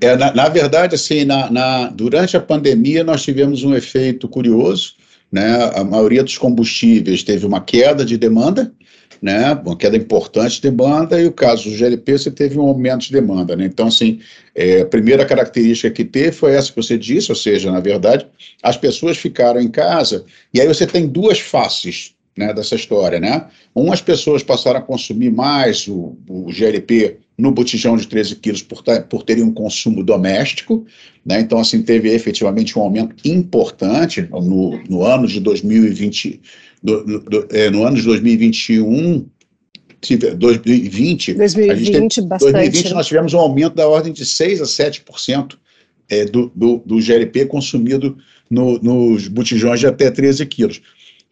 É, 0.01 0.15
na, 0.15 0.33
na 0.33 0.49
verdade, 0.49 0.95
assim, 0.95 1.25
na, 1.25 1.49
na, 1.49 1.87
durante 1.89 2.35
a 2.35 2.41
pandemia 2.41 3.03
nós 3.03 3.23
tivemos 3.23 3.63
um 3.63 3.75
efeito 3.75 4.27
curioso, 4.27 4.93
né? 5.31 5.71
A 5.75 5.83
maioria 5.83 6.23
dos 6.23 6.37
combustíveis 6.37 7.23
teve 7.23 7.45
uma 7.45 7.61
queda 7.61 8.03
de 8.03 8.17
demanda, 8.17 8.71
né, 9.21 9.53
uma 9.65 9.75
queda 9.75 9.97
importante 9.97 10.55
de 10.55 10.69
demanda, 10.69 11.21
e 11.21 11.25
o 11.25 11.31
caso 11.31 11.69
do 11.69 11.75
GLP 11.75 12.17
você 12.17 12.31
teve 12.31 12.57
um 12.57 12.61
aumento 12.61 13.01
de 13.01 13.11
demanda. 13.11 13.55
Né? 13.55 13.65
Então, 13.65 13.87
assim, 13.87 14.19
é, 14.55 14.81
a 14.81 14.85
primeira 14.85 15.25
característica 15.25 15.91
que 15.91 16.05
teve 16.05 16.31
foi 16.31 16.53
essa 16.53 16.69
que 16.69 16.77
você 16.77 16.97
disse, 16.97 17.31
ou 17.31 17.35
seja, 17.35 17.71
na 17.71 17.79
verdade, 17.79 18.25
as 18.63 18.77
pessoas 18.77 19.17
ficaram 19.17 19.59
em 19.59 19.67
casa, 19.67 20.23
e 20.53 20.61
aí 20.61 20.67
você 20.67 20.87
tem 20.87 21.05
duas 21.05 21.39
faces 21.39 22.13
né, 22.39 22.53
dessa 22.53 22.73
história. 22.73 23.19
Né? 23.19 23.45
Um, 23.75 23.91
as 23.91 24.01
pessoas 24.01 24.41
passaram 24.41 24.79
a 24.79 24.81
consumir 24.81 25.29
mais 25.29 25.87
o, 25.87 26.17
o 26.27 26.45
GLP 26.51 27.17
no 27.37 27.51
botijão 27.51 27.97
de 27.97 28.07
13 28.07 28.37
quilos 28.37 28.63
por, 28.63 28.81
por 29.09 29.23
terem 29.23 29.43
um 29.43 29.53
consumo 29.53 30.03
doméstico, 30.03 30.85
né? 31.25 31.41
então 31.41 31.59
assim 31.59 31.81
teve 31.81 32.09
efetivamente 32.09 32.79
um 32.79 32.81
aumento 32.81 33.15
importante 33.27 34.27
no, 34.31 34.81
no 34.89 35.03
ano 35.03 35.27
de 35.27 35.39
2020, 35.39 36.41
do, 36.81 37.19
do, 37.19 37.47
é, 37.51 37.69
no 37.69 37.83
ano 37.83 37.97
de 37.97 38.03
2021, 38.03 39.25
2020, 40.37 41.33
2020, 41.33 42.21
bastante, 42.21 42.53
2020 42.53 42.85
né? 42.85 42.93
nós 42.93 43.07
tivemos 43.07 43.33
um 43.33 43.39
aumento 43.39 43.75
da 43.75 43.87
ordem 43.87 44.13
de 44.13 44.25
6 44.25 44.61
a 44.61 44.65
7% 44.65 45.57
é, 46.09 46.25
do, 46.25 46.51
do, 46.55 46.81
do 46.85 47.01
GLP 47.01 47.45
consumido 47.45 48.17
no, 48.49 48.79
nos 48.79 49.27
botijões 49.27 49.79
de 49.79 49.87
até 49.87 50.09
13 50.09 50.45
quilos. 50.45 50.81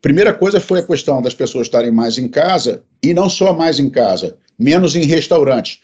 Primeira 0.01 0.33
coisa 0.33 0.59
foi 0.59 0.79
a 0.79 0.83
questão 0.83 1.21
das 1.21 1.33
pessoas 1.33 1.67
estarem 1.67 1.91
mais 1.91 2.17
em 2.17 2.27
casa, 2.27 2.83
e 3.03 3.13
não 3.13 3.29
só 3.29 3.53
mais 3.53 3.79
em 3.79 3.89
casa, 3.89 4.37
menos 4.57 4.95
em 4.95 5.03
restaurantes, 5.03 5.79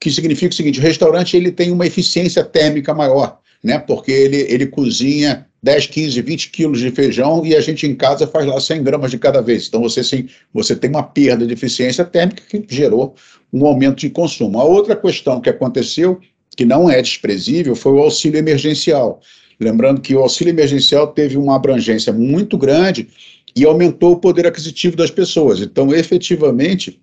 que 0.00 0.10
significa 0.10 0.52
o 0.52 0.56
seguinte, 0.56 0.78
o 0.78 0.82
restaurante 0.82 1.36
ele 1.36 1.50
tem 1.50 1.70
uma 1.70 1.86
eficiência 1.86 2.44
térmica 2.44 2.94
maior, 2.94 3.38
né, 3.62 3.78
porque 3.78 4.12
ele, 4.12 4.36
ele 4.48 4.66
cozinha 4.66 5.46
10, 5.62 5.86
15, 5.86 6.22
20 6.22 6.50
quilos 6.50 6.80
de 6.80 6.90
feijão 6.90 7.44
e 7.44 7.56
a 7.56 7.60
gente 7.60 7.86
em 7.86 7.94
casa 7.94 8.26
faz 8.26 8.46
lá 8.46 8.60
100 8.60 8.84
gramas 8.84 9.10
de 9.10 9.18
cada 9.18 9.40
vez. 9.40 9.66
Então 9.66 9.82
você, 9.82 10.04
sim, 10.04 10.28
você 10.52 10.76
tem 10.76 10.90
uma 10.90 11.02
perda 11.02 11.46
de 11.46 11.52
eficiência 11.52 12.04
térmica 12.04 12.42
que 12.48 12.64
gerou 12.68 13.16
um 13.52 13.66
aumento 13.66 13.96
de 13.96 14.10
consumo. 14.10 14.60
A 14.60 14.64
outra 14.64 14.94
questão 14.94 15.40
que 15.40 15.50
aconteceu, 15.50 16.20
que 16.56 16.64
não 16.64 16.88
é 16.88 17.02
desprezível, 17.02 17.74
foi 17.74 17.92
o 17.92 17.98
auxílio 17.98 18.38
emergencial. 18.38 19.20
Lembrando 19.58 20.00
que 20.00 20.14
o 20.14 20.20
auxílio 20.20 20.50
emergencial 20.50 21.08
teve 21.08 21.36
uma 21.36 21.56
abrangência 21.56 22.12
muito 22.12 22.58
grande 22.58 23.08
e 23.54 23.64
aumentou 23.64 24.12
o 24.12 24.18
poder 24.18 24.46
aquisitivo 24.46 24.96
das 24.96 25.10
pessoas. 25.10 25.60
Então, 25.60 25.94
efetivamente, 25.94 27.00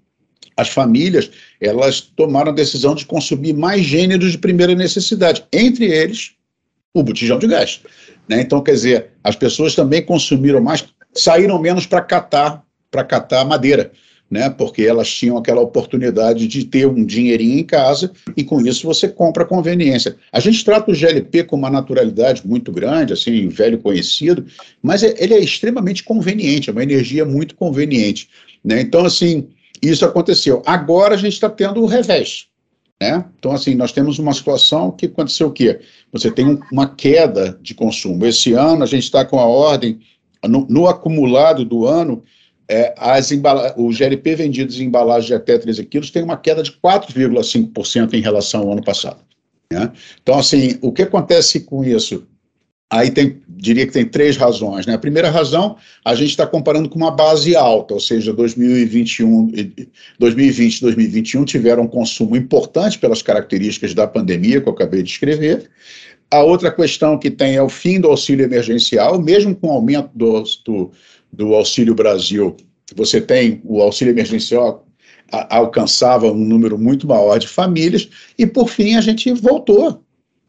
as 0.56 0.70
famílias 0.70 1.32
elas 1.60 2.00
tomaram 2.00 2.52
a 2.52 2.56
decisão 2.56 2.94
de 2.94 3.06
consumir 3.06 3.54
mais 3.54 3.82
gêneros 3.82 4.32
de 4.32 4.38
primeira 4.38 4.76
necessidade, 4.76 5.44
entre 5.52 5.86
eles 5.86 6.34
o 6.94 7.02
botijão 7.02 7.39
de 7.39 7.48
gás. 7.48 7.82
Né? 8.30 8.42
Então, 8.42 8.62
quer 8.62 8.74
dizer, 8.74 9.08
as 9.24 9.36
pessoas 9.36 9.74
também 9.74 10.04
consumiram 10.04 10.62
mais, 10.62 10.86
saíram 11.13 11.60
menos 11.60 11.88
para 11.88 12.02
catar, 12.02 12.63
para 12.92 13.04
catar 13.04 13.44
madeira, 13.46 13.92
né? 14.34 14.50
Porque 14.50 14.82
elas 14.82 15.08
tinham 15.08 15.38
aquela 15.38 15.62
oportunidade 15.62 16.48
de 16.48 16.65
ter 16.65 16.88
um 16.88 17.06
dinheirinho 17.06 17.60
em 17.60 17.63
casa 17.63 18.12
e 18.36 18.43
com 18.43 18.60
isso 18.65 18.88
você 18.88 19.08
compra 19.08 19.46
conveniência. 19.46 20.15
A 20.32 20.39
gente 20.39 20.65
trata 20.65 20.89
o 20.89 20.96
GLP 20.96 21.43
com 21.43 21.56
uma 21.56 21.69
naturalidade 21.69 22.41
muito 22.43 22.72
grande, 22.72 23.13
assim, 23.13 23.48
velho 23.48 23.78
conhecido, 23.78 24.43
mas 24.82 25.04
é, 25.04 25.13
ele 25.19 25.36
é 25.36 25.39
extremamente 25.39 26.04
conveniente, 26.04 26.67
é 26.67 26.74
uma 26.74 26.82
energia 26.82 27.24
muito 27.24 27.54
conveniente, 27.54 28.28
né? 28.65 28.82
Então, 28.82 29.06
assim, 29.06 29.50
isso 29.80 30.04
aconteceu. 30.04 30.63
Agora 30.65 31.13
a 31.13 31.17
gente 31.17 31.34
está 31.34 31.48
tendo 31.48 31.84
o 31.84 31.86
revés. 31.86 32.48
Né? 33.00 33.24
Então, 33.38 33.52
assim, 33.52 33.76
nós 33.76 33.91
temos 33.91 34.17
uma 34.17 34.34
situação 34.34 34.89
que 34.89 35.06
aconteceu 35.06 35.50
o 35.50 35.52
quê? 35.52 35.80
Você 36.12 36.32
tem 36.32 36.60
uma 36.72 36.88
queda 36.88 37.60
de 37.62 37.76
consumo. 37.76 38.26
Esse 38.26 38.54
ano 38.54 38.82
a 38.82 38.88
gente 38.88 39.04
está 39.04 39.24
com 39.24 39.38
a 39.38 39.46
ordem, 39.46 40.00
no, 40.43 40.65
no 40.67 40.88
acumulado 40.88 41.63
do 41.63 41.86
ano, 41.86 42.24
é, 42.67 42.93
as 42.97 43.32
o 43.76 43.91
GLP 43.91 44.36
vendidos 44.36 44.80
em 44.80 44.86
embalagens 44.86 45.28
de 45.28 45.34
até 45.34 45.58
13 45.58 45.84
quilos 45.86 46.12
tem 46.12 46.23
uma 46.23 46.38
queda 46.38 46.63
de 46.63 46.71
4,5% 46.71 48.13
em 48.13 48.21
relação 48.21 48.62
ao 48.62 48.71
ano 48.71 48.84
passado. 48.84 49.19
Né? 49.71 49.91
Então, 50.21 50.38
assim, 50.38 50.78
o 50.82 50.91
que 50.91 51.02
acontece 51.02 51.62
com 51.62 51.84
isso? 51.84 52.26
Aí 52.89 53.10
tem, 53.10 53.41
diria 53.49 53.88
que 53.88 53.91
tem 53.93 54.06
três 54.06 54.38
razões. 54.38 54.86
Né? 54.86 54.93
A 54.93 54.99
primeira 54.99 55.30
razão, 55.32 55.78
a 56.06 56.13
gente 56.13 56.30
está 56.30 56.45
comparando 56.45 56.88
com 56.88 56.95
uma 56.95 57.10
base 57.10 57.56
alta, 57.56 57.95
ou 57.95 57.99
seja, 57.99 58.32
2021, 58.32 59.52
2020 60.19 60.78
e 60.78 60.82
2021 60.82 61.43
tiveram 61.43 61.84
um 61.84 61.88
consumo 61.88 62.36
importante 62.36 62.99
pelas 62.99 63.23
características 63.23 63.95
da 63.95 64.06
pandemia 64.06 64.62
que 64.62 64.69
eu 64.69 64.73
acabei 64.73 65.02
de 65.02 65.10
escrever. 65.10 65.71
A 66.30 66.43
outra 66.43 66.71
questão 66.71 67.17
que 67.17 67.32
tem 67.32 67.56
é 67.56 67.63
o 67.63 67.69
fim 67.69 67.99
do 67.99 68.10
auxílio 68.10 68.45
emergencial, 68.45 69.19
mesmo 69.19 69.56
com 69.56 69.67
o 69.67 69.71
aumento 69.71 70.10
do, 70.13 70.43
do, 70.63 70.91
do 71.34 71.54
Auxílio 71.54 71.96
Brasil, 71.96 72.56
você 72.96 73.19
tem 73.19 73.62
o 73.65 73.82
auxílio 73.82 74.12
emergencial 74.12 74.86
alcançava 75.50 76.32
um 76.32 76.46
número 76.46 76.78
muito 76.78 77.08
maior 77.08 77.39
de 77.39 77.48
famílias, 77.48 78.08
e 78.38 78.46
por 78.46 78.69
fim 78.69 78.96
a 78.96 79.02
gente 79.02 79.34
voltou 79.34 80.04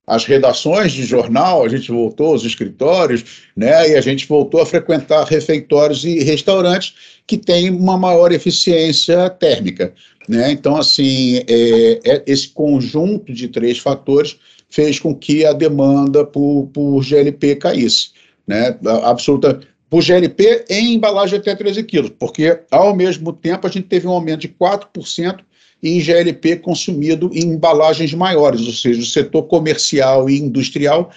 as 0.06 0.26
redações 0.26 0.92
de 0.92 1.04
jornal, 1.04 1.64
a 1.64 1.68
gente 1.68 1.90
voltou 1.90 2.32
aos 2.32 2.44
escritórios, 2.44 3.24
né, 3.56 3.90
e 3.90 3.94
a 3.96 4.00
gente 4.02 4.26
voltou 4.26 4.60
a 4.60 4.66
frequentar 4.66 5.24
refeitórios 5.24 6.04
e 6.04 6.22
restaurantes 6.22 6.94
que 7.26 7.38
têm 7.38 7.70
uma 7.70 7.96
maior 7.96 8.30
eficiência 8.30 9.30
térmica. 9.30 9.94
Né? 10.28 10.52
Então, 10.52 10.76
assim, 10.76 11.38
é, 11.48 12.00
é, 12.04 12.22
esse 12.26 12.48
conjunto 12.48 13.32
de 13.32 13.48
três 13.48 13.78
fatores 13.78 14.36
fez 14.68 14.98
com 14.98 15.14
que 15.14 15.46
a 15.46 15.54
demanda 15.54 16.24
por, 16.24 16.68
por 16.72 17.02
GLP 17.02 17.56
caísse. 17.56 18.10
Né? 18.46 18.76
Absoluta, 19.04 19.60
por 19.94 20.02
GLP 20.02 20.64
em 20.68 20.94
embalagem 20.94 21.38
até 21.38 21.54
13 21.54 21.84
quilos, 21.84 22.10
porque, 22.18 22.58
ao 22.68 22.96
mesmo 22.96 23.32
tempo, 23.32 23.64
a 23.64 23.70
gente 23.70 23.86
teve 23.86 24.08
um 24.08 24.10
aumento 24.10 24.40
de 24.40 24.48
4% 24.48 25.38
em 25.80 26.00
GLP 26.00 26.56
consumido 26.56 27.30
em 27.32 27.44
embalagens 27.44 28.12
maiores, 28.12 28.66
ou 28.66 28.72
seja, 28.72 29.00
o 29.00 29.04
setor 29.04 29.44
comercial 29.44 30.28
e 30.28 30.36
industrial, 30.36 31.12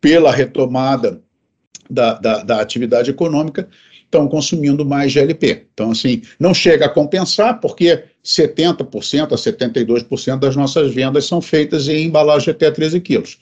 pela 0.00 0.30
retomada 0.30 1.20
da, 1.90 2.14
da, 2.20 2.44
da 2.44 2.60
atividade 2.60 3.10
econômica, 3.10 3.68
estão 4.04 4.28
consumindo 4.28 4.86
mais 4.86 5.10
GLP. 5.10 5.66
Então, 5.74 5.90
assim, 5.90 6.22
não 6.38 6.54
chega 6.54 6.86
a 6.86 6.88
compensar, 6.88 7.58
porque 7.58 8.04
70% 8.24 9.32
a 9.32 9.36
72% 9.36 10.38
das 10.38 10.54
nossas 10.54 10.94
vendas 10.94 11.24
são 11.24 11.40
feitas 11.40 11.88
em 11.88 12.04
embalagem 12.04 12.52
até 12.52 12.70
13 12.70 13.00
quilos. 13.00 13.40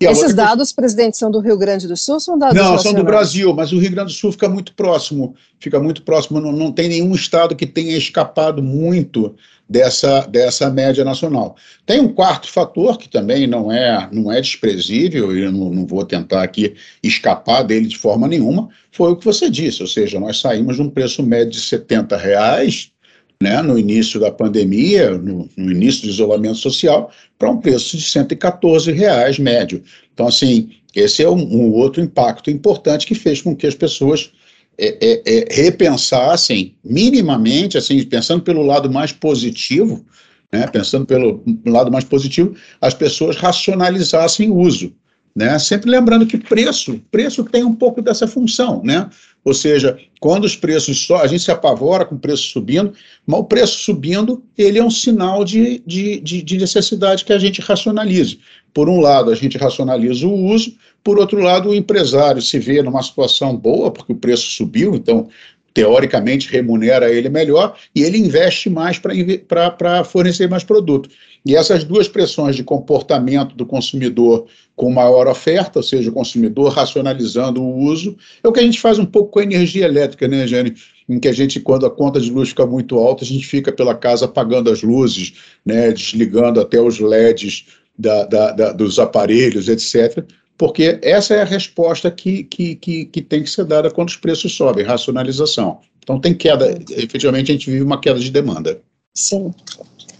Esses 0.00 0.34
dados, 0.34 0.72
presidente, 0.72 1.16
são 1.16 1.30
do 1.30 1.40
Rio 1.40 1.56
Grande 1.56 1.88
do 1.88 1.96
Sul 1.96 2.20
são 2.20 2.38
dados 2.38 2.56
Não, 2.56 2.78
são 2.78 2.94
do 2.94 3.02
Brasil, 3.02 3.52
mas 3.52 3.72
o 3.72 3.78
Rio 3.78 3.90
Grande 3.90 4.12
do 4.12 4.16
Sul 4.16 4.30
fica 4.30 4.48
muito 4.48 4.72
próximo, 4.74 5.34
fica 5.58 5.80
muito 5.80 6.02
próximo, 6.02 6.40
não, 6.40 6.52
não 6.52 6.70
tem 6.70 6.88
nenhum 6.88 7.14
estado 7.14 7.56
que 7.56 7.66
tenha 7.66 7.96
escapado 7.96 8.62
muito 8.62 9.34
dessa, 9.68 10.20
dessa 10.26 10.70
média 10.70 11.04
nacional. 11.04 11.56
Tem 11.84 12.00
um 12.00 12.08
quarto 12.08 12.48
fator 12.48 12.96
que 12.96 13.08
também 13.08 13.46
não 13.46 13.72
é, 13.72 14.08
não 14.12 14.32
é 14.32 14.40
desprezível, 14.40 15.36
e 15.36 15.42
eu 15.42 15.52
não, 15.52 15.70
não 15.70 15.86
vou 15.86 16.04
tentar 16.04 16.42
aqui 16.42 16.74
escapar 17.02 17.62
dele 17.62 17.86
de 17.86 17.98
forma 17.98 18.28
nenhuma, 18.28 18.68
foi 18.92 19.10
o 19.10 19.16
que 19.16 19.24
você 19.24 19.50
disse, 19.50 19.82
ou 19.82 19.88
seja, 19.88 20.20
nós 20.20 20.40
saímos 20.40 20.76
de 20.76 20.82
um 20.82 20.90
preço 20.90 21.22
médio 21.22 21.52
de 21.52 21.60
70 21.60 22.16
reais 22.16 22.92
né, 23.42 23.62
no 23.62 23.78
início 23.78 24.18
da 24.18 24.32
pandemia, 24.32 25.16
no, 25.16 25.48
no 25.56 25.70
início 25.70 26.02
do 26.02 26.08
isolamento 26.08 26.56
social, 26.56 27.10
para 27.38 27.50
um 27.50 27.58
preço 27.58 27.96
de 27.96 28.02
114 28.02 28.90
reais 28.90 29.38
médio. 29.38 29.82
Então, 30.12 30.26
assim, 30.26 30.70
esse 30.94 31.22
é 31.22 31.30
um, 31.30 31.40
um 31.40 31.72
outro 31.72 32.02
impacto 32.02 32.50
importante 32.50 33.06
que 33.06 33.14
fez 33.14 33.40
com 33.40 33.54
que 33.54 33.66
as 33.66 33.74
pessoas 33.74 34.32
é, 34.76 34.96
é, 35.00 35.22
é, 35.24 35.62
repensassem 35.62 36.74
minimamente, 36.84 37.78
assim, 37.78 38.02
pensando 38.04 38.42
pelo 38.42 38.62
lado 38.62 38.90
mais 38.90 39.12
positivo, 39.12 40.04
né, 40.52 40.66
pensando 40.66 41.06
pelo 41.06 41.42
lado 41.66 41.92
mais 41.92 42.04
positivo, 42.04 42.56
as 42.80 42.94
pessoas 42.94 43.36
racionalizassem 43.36 44.50
o 44.50 44.56
uso. 44.56 44.92
Né? 45.34 45.56
Sempre 45.60 45.90
lembrando 45.90 46.26
que 46.26 46.38
preço, 46.38 47.00
preço 47.12 47.44
tem 47.44 47.62
um 47.62 47.74
pouco 47.74 48.02
dessa 48.02 48.26
função, 48.26 48.82
né? 48.82 49.08
Ou 49.48 49.54
seja, 49.54 49.98
quando 50.20 50.44
os 50.44 50.54
preços 50.54 51.06
só, 51.06 51.22
a 51.22 51.26
gente 51.26 51.42
se 51.42 51.50
apavora 51.50 52.04
com 52.04 52.14
o 52.14 52.18
preço 52.18 52.44
subindo, 52.44 52.92
mas 53.26 53.40
o 53.40 53.44
preço 53.44 53.78
subindo, 53.78 54.42
ele 54.56 54.78
é 54.78 54.84
um 54.84 54.90
sinal 54.90 55.42
de, 55.42 55.82
de, 55.86 56.20
de, 56.20 56.42
de 56.42 56.58
necessidade 56.58 57.24
que 57.24 57.32
a 57.32 57.38
gente 57.38 57.62
racionalize. 57.62 58.38
Por 58.74 58.88
um 58.90 59.00
lado, 59.00 59.30
a 59.30 59.34
gente 59.34 59.56
racionaliza 59.56 60.26
o 60.26 60.46
uso, 60.52 60.74
por 61.02 61.18
outro 61.18 61.40
lado, 61.40 61.70
o 61.70 61.74
empresário 61.74 62.42
se 62.42 62.58
vê 62.58 62.82
numa 62.82 63.02
situação 63.02 63.56
boa, 63.56 63.90
porque 63.90 64.12
o 64.12 64.16
preço 64.16 64.50
subiu, 64.50 64.94
então 64.94 65.28
teoricamente 65.72 66.50
remunera 66.50 67.10
ele 67.10 67.28
melhor 67.28 67.76
e 67.94 68.02
ele 68.02 68.18
investe 68.18 68.68
mais 68.68 68.98
para 68.98 70.04
fornecer 70.04 70.48
mais 70.48 70.64
produto. 70.64 71.08
E 71.46 71.54
essas 71.54 71.84
duas 71.84 72.08
pressões 72.08 72.56
de 72.56 72.64
comportamento 72.64 73.54
do 73.54 73.64
consumidor 73.64 74.46
com 74.74 74.90
maior 74.90 75.26
oferta, 75.26 75.78
ou 75.78 75.82
seja, 75.82 76.10
o 76.10 76.12
consumidor 76.12 76.72
racionalizando 76.72 77.62
o 77.62 77.78
uso, 77.78 78.16
é 78.42 78.48
o 78.48 78.52
que 78.52 78.60
a 78.60 78.62
gente 78.62 78.80
faz 78.80 78.98
um 78.98 79.06
pouco 79.06 79.30
com 79.30 79.38
a 79.38 79.44
energia 79.44 79.84
elétrica, 79.84 80.26
né, 80.28 80.46
Jane? 80.46 80.74
Em 81.08 81.18
que 81.18 81.28
a 81.28 81.32
gente, 81.32 81.58
quando 81.58 81.86
a 81.86 81.90
conta 81.90 82.20
de 82.20 82.30
luz 82.30 82.50
fica 82.50 82.66
muito 82.66 82.98
alta, 82.98 83.24
a 83.24 83.26
gente 83.26 83.46
fica 83.46 83.72
pela 83.72 83.94
casa 83.94 84.26
apagando 84.26 84.70
as 84.70 84.82
luzes, 84.82 85.34
né, 85.64 85.90
desligando 85.90 86.60
até 86.60 86.80
os 86.80 87.00
LEDs 87.00 87.66
da, 87.96 88.24
da, 88.24 88.52
da, 88.52 88.72
dos 88.72 88.98
aparelhos, 88.98 89.68
etc 89.68 90.24
porque 90.58 90.98
essa 91.02 91.34
é 91.34 91.42
a 91.42 91.44
resposta 91.44 92.10
que, 92.10 92.42
que, 92.42 92.74
que, 92.74 93.04
que, 93.06 93.22
tem 93.22 93.44
que 93.44 93.48
ser 93.48 93.64
dada 93.64 93.90
quando 93.90 94.08
os 94.08 94.16
preços 94.16 94.54
sobem, 94.54 94.84
racionalização. 94.84 95.78
Então 96.02 96.20
tem 96.20 96.34
queda, 96.34 96.76
efetivamente 96.90 97.52
a 97.52 97.54
gente 97.54 97.70
vive 97.70 97.84
uma 97.84 98.00
queda 98.00 98.18
de 98.18 98.30
demanda. 98.30 98.80
Sim. 99.14 99.54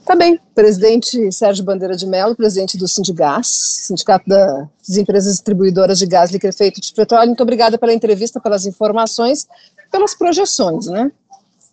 Tá 0.06 0.14
bem, 0.14 0.38
presidente 0.54 1.30
Sérgio 1.32 1.64
Bandeira 1.64 1.94
de 1.94 2.06
Mello, 2.06 2.36
presidente 2.36 2.78
do 2.78 2.86
Sindigás, 2.86 3.48
Sindicato 3.48 4.26
das 4.26 4.96
Empresas 4.96 5.32
Distribuidoras 5.34 5.98
de 5.98 6.06
Gás 6.06 6.30
Liquefeito 6.30 6.80
de 6.80 6.94
Petróleo, 6.94 7.26
muito 7.26 7.42
obrigada 7.42 7.76
pela 7.76 7.92
entrevista, 7.92 8.40
pelas 8.40 8.64
informações, 8.64 9.46
pelas 9.90 10.14
projeções, 10.14 10.86
né? 10.86 11.10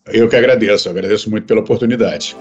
Eu 0.08 0.28
que 0.28 0.36
agradeço, 0.36 0.90
agradeço 0.90 1.30
muito 1.30 1.48
pela 1.48 1.62
oportunidade. 1.62 2.36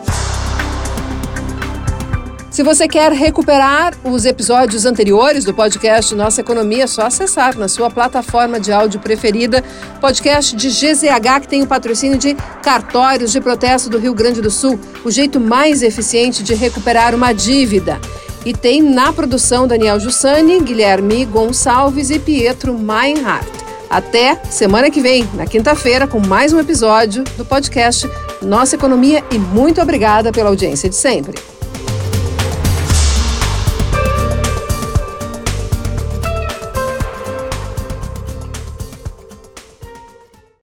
Se 2.55 2.63
você 2.63 2.87
quer 2.87 3.11
recuperar 3.11 3.95
os 4.05 4.25
episódios 4.25 4.87
anteriores 4.87 5.45
do 5.45 5.53
podcast 5.53 6.15
Nossa 6.15 6.41
Economia, 6.41 6.85
é 6.85 6.87
só 6.87 7.03
acessar 7.03 7.59
na 7.59 7.67
sua 7.67 7.91
plataforma 7.91 8.61
de 8.61 8.71
áudio 8.71 9.01
preferida, 9.01 9.61
podcast 10.01 10.55
de 10.55 10.69
GZH, 10.69 11.41
que 11.41 11.49
tem 11.49 11.63
o 11.65 11.67
patrocínio 11.67 12.17
de 12.17 12.37
cartórios 12.63 13.33
de 13.33 13.41
protesto 13.41 13.91
do 13.91 13.99
Rio 13.99 14.15
Grande 14.15 14.41
do 14.41 14.53
Sul, 14.53 14.79
o 15.05 15.11
jeito 15.11 15.41
mais 15.41 15.83
eficiente 15.83 16.45
de 16.45 16.55
recuperar 16.55 17.13
uma 17.13 17.33
dívida. 17.33 18.01
E 18.47 18.53
tem 18.53 18.81
na 18.81 19.13
produção 19.13 19.67
Daniel 19.67 19.99
Jussani, 19.99 20.61
Guilherme 20.61 21.25
Gonçalves 21.25 22.09
e 22.09 22.21
Pietro 22.21 22.79
Meinhardt. 22.79 23.51
Até 23.91 24.37
semana 24.49 24.93
que 24.93 25.01
vem, 25.01 25.29
na 25.35 25.45
quinta-feira, 25.45 26.07
com 26.07 26.21
mais 26.21 26.53
um 26.53 26.61
episódio 26.61 27.25
do 27.37 27.45
podcast 27.45 28.09
Nossa 28.41 28.77
Economia 28.77 29.25
e 29.33 29.39
muito 29.41 29.83
obrigada 29.83 30.31
pela 30.31 30.51
audiência 30.51 30.89
de 30.89 30.95
sempre. 30.95 31.35